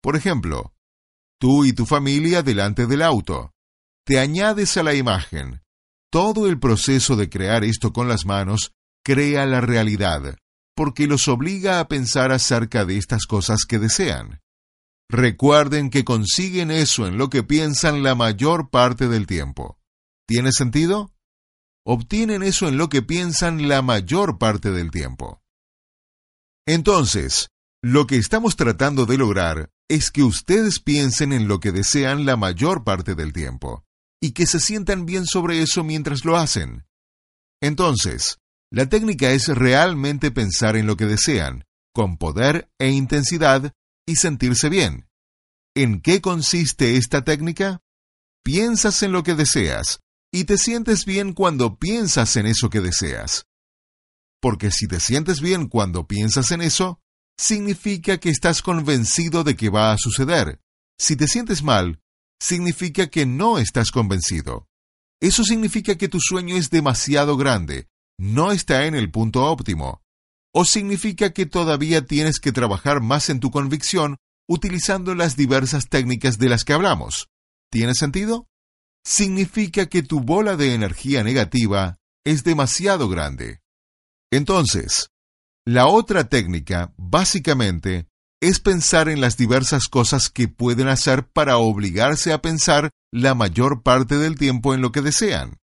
[0.02, 0.73] Por ejemplo,
[1.40, 3.52] tú y tu familia delante del auto.
[4.06, 5.62] Te añades a la imagen.
[6.12, 8.74] Todo el proceso de crear esto con las manos
[9.04, 10.38] crea la realidad,
[10.76, 14.40] porque los obliga a pensar acerca de estas cosas que desean.
[15.10, 19.78] Recuerden que consiguen eso en lo que piensan la mayor parte del tiempo.
[20.28, 21.12] ¿Tiene sentido?
[21.86, 25.42] Obtienen eso en lo que piensan la mayor parte del tiempo.
[26.66, 27.50] Entonces,
[27.84, 32.38] lo que estamos tratando de lograr es que ustedes piensen en lo que desean la
[32.38, 33.84] mayor parte del tiempo
[34.22, 36.86] y que se sientan bien sobre eso mientras lo hacen.
[37.62, 38.38] Entonces,
[38.72, 43.74] la técnica es realmente pensar en lo que desean, con poder e intensidad,
[44.08, 45.10] y sentirse bien.
[45.76, 47.82] ¿En qué consiste esta técnica?
[48.44, 50.00] Piensas en lo que deseas,
[50.32, 53.46] y te sientes bien cuando piensas en eso que deseas.
[54.42, 57.03] Porque si te sientes bien cuando piensas en eso,
[57.38, 60.60] significa que estás convencido de que va a suceder.
[60.98, 62.00] Si te sientes mal,
[62.40, 64.68] significa que no estás convencido.
[65.22, 67.88] Eso significa que tu sueño es demasiado grande,
[68.20, 70.02] no está en el punto óptimo,
[70.54, 74.18] o significa que todavía tienes que trabajar más en tu convicción
[74.48, 77.30] utilizando las diversas técnicas de las que hablamos.
[77.72, 78.48] ¿Tiene sentido?
[79.06, 83.62] Significa que tu bola de energía negativa es demasiado grande.
[84.32, 85.10] Entonces,
[85.66, 88.08] la otra técnica, básicamente,
[88.42, 93.84] es pensar en las diversas cosas que pueden hacer para obligarse a pensar la mayor
[93.84, 95.60] parte del tiempo en lo que desean.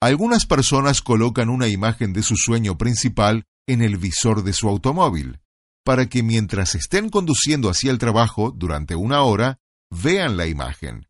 [0.00, 5.40] Algunas personas colocan una imagen de su sueño principal en el visor de su automóvil,
[5.84, 9.58] para que mientras estén conduciendo hacia el trabajo durante una hora,
[9.90, 11.06] vean la imagen.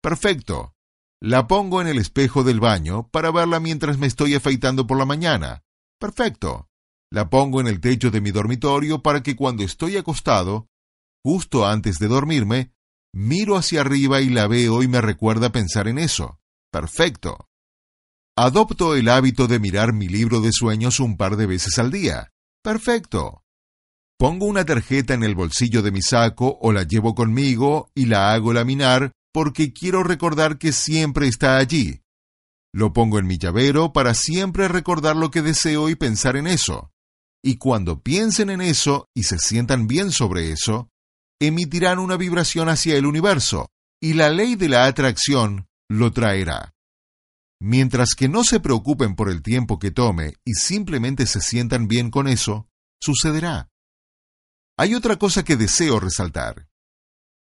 [0.00, 0.74] Perfecto.
[1.20, 5.04] La pongo en el espejo del baño para verla mientras me estoy afeitando por la
[5.04, 5.62] mañana.
[5.98, 6.68] Perfecto.
[7.12, 10.68] La pongo en el techo de mi dormitorio para que cuando estoy acostado,
[11.22, 12.72] justo antes de dormirme,
[13.12, 16.40] miro hacia arriba y la veo y me recuerda pensar en eso.
[16.72, 17.50] Perfecto.
[18.34, 22.32] Adopto el hábito de mirar mi libro de sueños un par de veces al día.
[22.62, 23.44] Perfecto.
[24.18, 28.32] Pongo una tarjeta en el bolsillo de mi saco o la llevo conmigo y la
[28.32, 32.00] hago laminar porque quiero recordar que siempre está allí.
[32.72, 36.91] Lo pongo en mi llavero para siempre recordar lo que deseo y pensar en eso.
[37.44, 40.88] Y cuando piensen en eso y se sientan bien sobre eso,
[41.40, 43.68] emitirán una vibración hacia el universo,
[44.00, 46.74] y la ley de la atracción lo traerá.
[47.60, 52.10] Mientras que no se preocupen por el tiempo que tome y simplemente se sientan bien
[52.10, 52.68] con eso,
[53.00, 53.70] sucederá.
[54.76, 56.68] Hay otra cosa que deseo resaltar.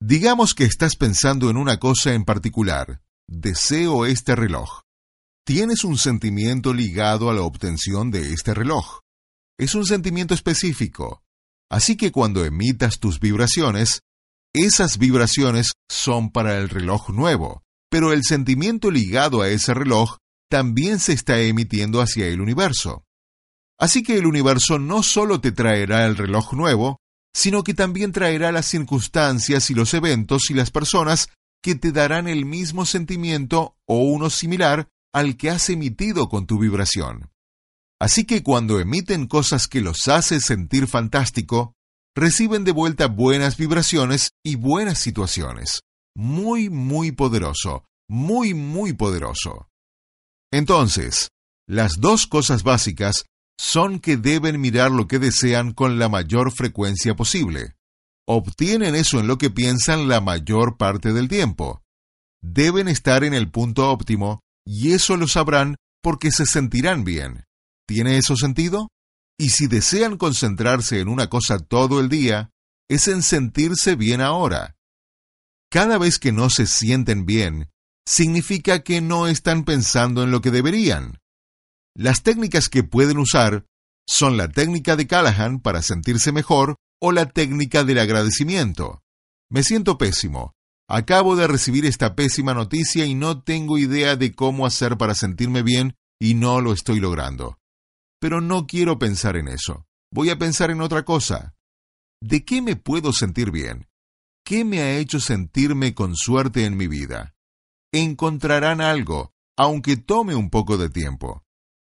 [0.03, 3.01] Digamos que estás pensando en una cosa en particular.
[3.29, 4.81] Deseo este reloj.
[5.47, 9.01] Tienes un sentimiento ligado a la obtención de este reloj.
[9.61, 11.23] Es un sentimiento específico.
[11.71, 14.01] Así que cuando emitas tus vibraciones,
[14.55, 20.17] esas vibraciones son para el reloj nuevo, pero el sentimiento ligado a ese reloj
[20.49, 23.05] también se está emitiendo hacia el universo.
[23.79, 26.97] Así que el universo no solo te traerá el reloj nuevo,
[27.35, 31.29] sino que también traerá las circunstancias y los eventos y las personas
[31.63, 36.59] que te darán el mismo sentimiento o uno similar al que has emitido con tu
[36.59, 37.31] vibración.
[38.01, 41.75] Así que cuando emiten cosas que los hace sentir fantástico,
[42.17, 45.83] reciben de vuelta buenas vibraciones y buenas situaciones
[46.15, 49.69] muy, muy poderoso, muy, muy poderoso.
[50.53, 51.31] Entonces,
[51.69, 53.25] las dos cosas básicas
[53.59, 57.75] son que deben mirar lo que desean con la mayor frecuencia posible.
[58.27, 61.83] Obtienen eso en lo que piensan la mayor parte del tiempo.
[62.43, 67.45] Deben estar en el punto óptimo y eso lo sabrán porque se sentirán bien.
[67.91, 68.89] ¿Tiene eso sentido?
[69.37, 72.51] Y si desean concentrarse en una cosa todo el día,
[72.89, 74.77] es en sentirse bien ahora.
[75.73, 77.69] Cada vez que no se sienten bien,
[78.07, 81.19] significa que no están pensando en lo que deberían.
[81.97, 83.67] Las técnicas que pueden usar
[84.09, 89.03] Son la técnica de Callahan para sentirse mejor o la técnica del agradecimiento.
[89.51, 90.53] Me siento pésimo.
[90.89, 95.63] Acabo de recibir esta pésima noticia y no tengo idea de cómo hacer para sentirme
[95.63, 97.60] bien y no lo estoy logrando.
[98.21, 99.87] Pero no quiero pensar en eso.
[100.13, 101.55] Voy a pensar en otra cosa.
[102.23, 103.89] ¿De qué me puedo sentir bien?
[104.45, 107.35] ¿Qué me ha hecho sentirme con suerte en mi vida?
[107.93, 111.45] Encontrarán algo, aunque tome un poco de tiempo.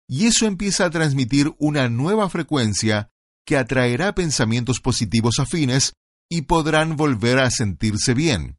[0.08, 3.10] Y eso empieza a transmitir una nueva frecuencia
[3.46, 5.94] que atraerá pensamientos positivos afines
[6.30, 8.58] y podrán volver a sentirse bien.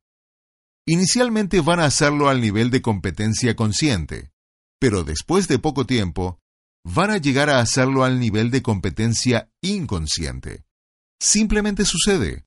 [0.86, 4.32] Inicialmente van a hacerlo al nivel de competencia consciente,
[4.80, 6.39] pero después de poco tiempo
[6.84, 10.65] van a llegar a hacerlo al nivel de competencia inconsciente.
[11.19, 12.45] Simplemente sucede.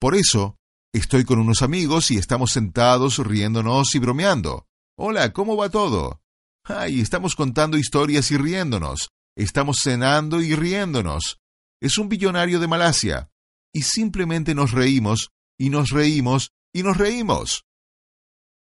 [0.00, 0.58] Por eso,
[0.94, 4.66] estoy con unos amigos y estamos sentados riéndonos y bromeando.
[4.98, 6.22] Hola, ¿cómo va todo?
[6.64, 9.10] Ay, estamos contando historias y riéndonos.
[9.36, 11.38] Estamos cenando y riéndonos.
[11.80, 13.30] Es un billonario de Malasia.
[13.72, 17.66] Y simplemente nos reímos, y nos reímos, y nos reímos.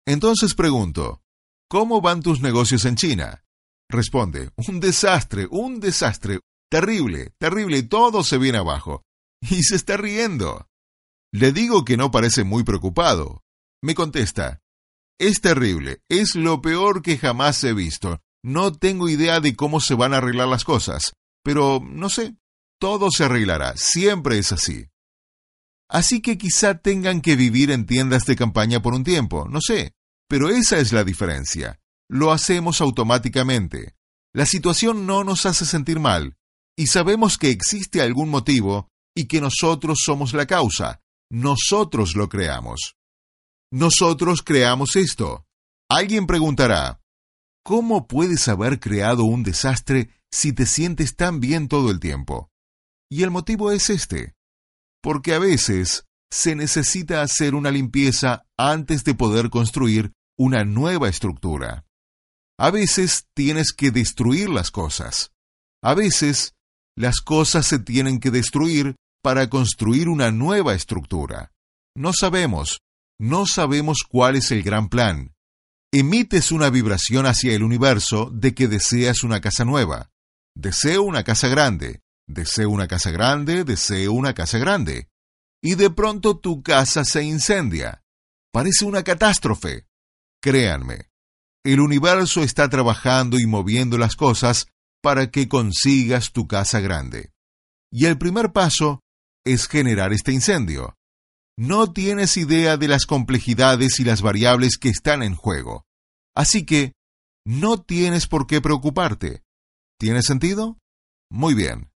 [0.06, 1.22] Entonces pregunto,
[1.68, 3.45] ¿cómo van tus negocios en China?
[3.88, 9.02] Responde, un desastre, un desastre, terrible, terrible, todo se viene abajo.
[9.42, 10.66] Y se está riendo.
[11.32, 13.42] Le digo que no parece muy preocupado.
[13.82, 14.60] Me contesta,
[15.18, 18.20] es terrible, es lo peor que jamás he visto.
[18.44, 22.36] No tengo idea de cómo se van a arreglar las cosas, pero no sé,
[22.78, 24.88] todo se arreglará, siempre es así.
[25.88, 29.94] Así que quizá tengan que vivir en tiendas de campaña por un tiempo, no sé,
[30.28, 31.80] pero esa es la diferencia.
[32.08, 33.96] Lo hacemos automáticamente.
[34.32, 36.36] La situación no nos hace sentir mal,
[36.76, 41.00] y sabemos que existe algún motivo y que nosotros somos la causa,
[41.30, 42.96] nosotros lo creamos.
[43.72, 45.46] Nosotros creamos esto.
[45.88, 47.00] Alguien preguntará,
[47.64, 52.50] ¿cómo puedes haber creado un desastre si te sientes tan bien todo el tiempo?
[53.10, 54.34] Y el motivo es este,
[55.02, 61.85] porque a veces se necesita hacer una limpieza antes de poder construir una nueva estructura.
[62.58, 65.32] A veces tienes que destruir las cosas.
[65.82, 66.54] A veces
[66.96, 71.52] las cosas se tienen que destruir para construir una nueva estructura.
[71.94, 72.80] No sabemos,
[73.18, 75.34] no sabemos cuál es el gran plan.
[75.92, 80.10] Emites una vibración hacia el universo de que deseas una casa nueva.
[80.54, 82.00] Deseo una casa grande.
[82.26, 83.64] Deseo una casa grande.
[83.64, 85.08] Deseo una casa grande.
[85.62, 88.02] Y de pronto tu casa se incendia.
[88.52, 89.86] Parece una catástrofe.
[90.42, 91.10] Créanme,
[91.72, 94.66] el universo está trabajando y moviendo las cosas
[95.02, 97.30] para que consigas tu casa grande.
[97.90, 99.00] Y el primer paso
[99.44, 100.96] es generar este incendio
[101.58, 105.86] no tienes idea de las complejidades y las variables que están en juego.
[106.34, 106.92] Así que,
[107.46, 109.42] no tienes por qué preocuparte.
[109.98, 110.76] ¿Tiene sentido?
[111.30, 111.90] Muy bien.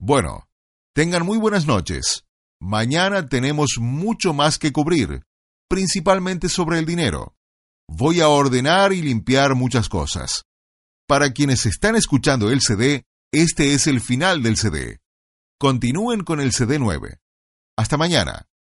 [0.00, 0.48] Bueno,
[0.94, 2.24] tengan muy buenas noches.
[2.60, 5.22] Mañana tenemos mucho más que cubrir,
[5.68, 7.36] principalmente sobre el dinero.
[7.88, 10.44] Voy a ordenar y limpiar muchas cosas.
[11.06, 14.98] Para quienes están escuchando el CD, este es el final del CD.
[15.58, 17.18] Continúen con el CD 9.
[17.76, 18.47] Hasta mañana.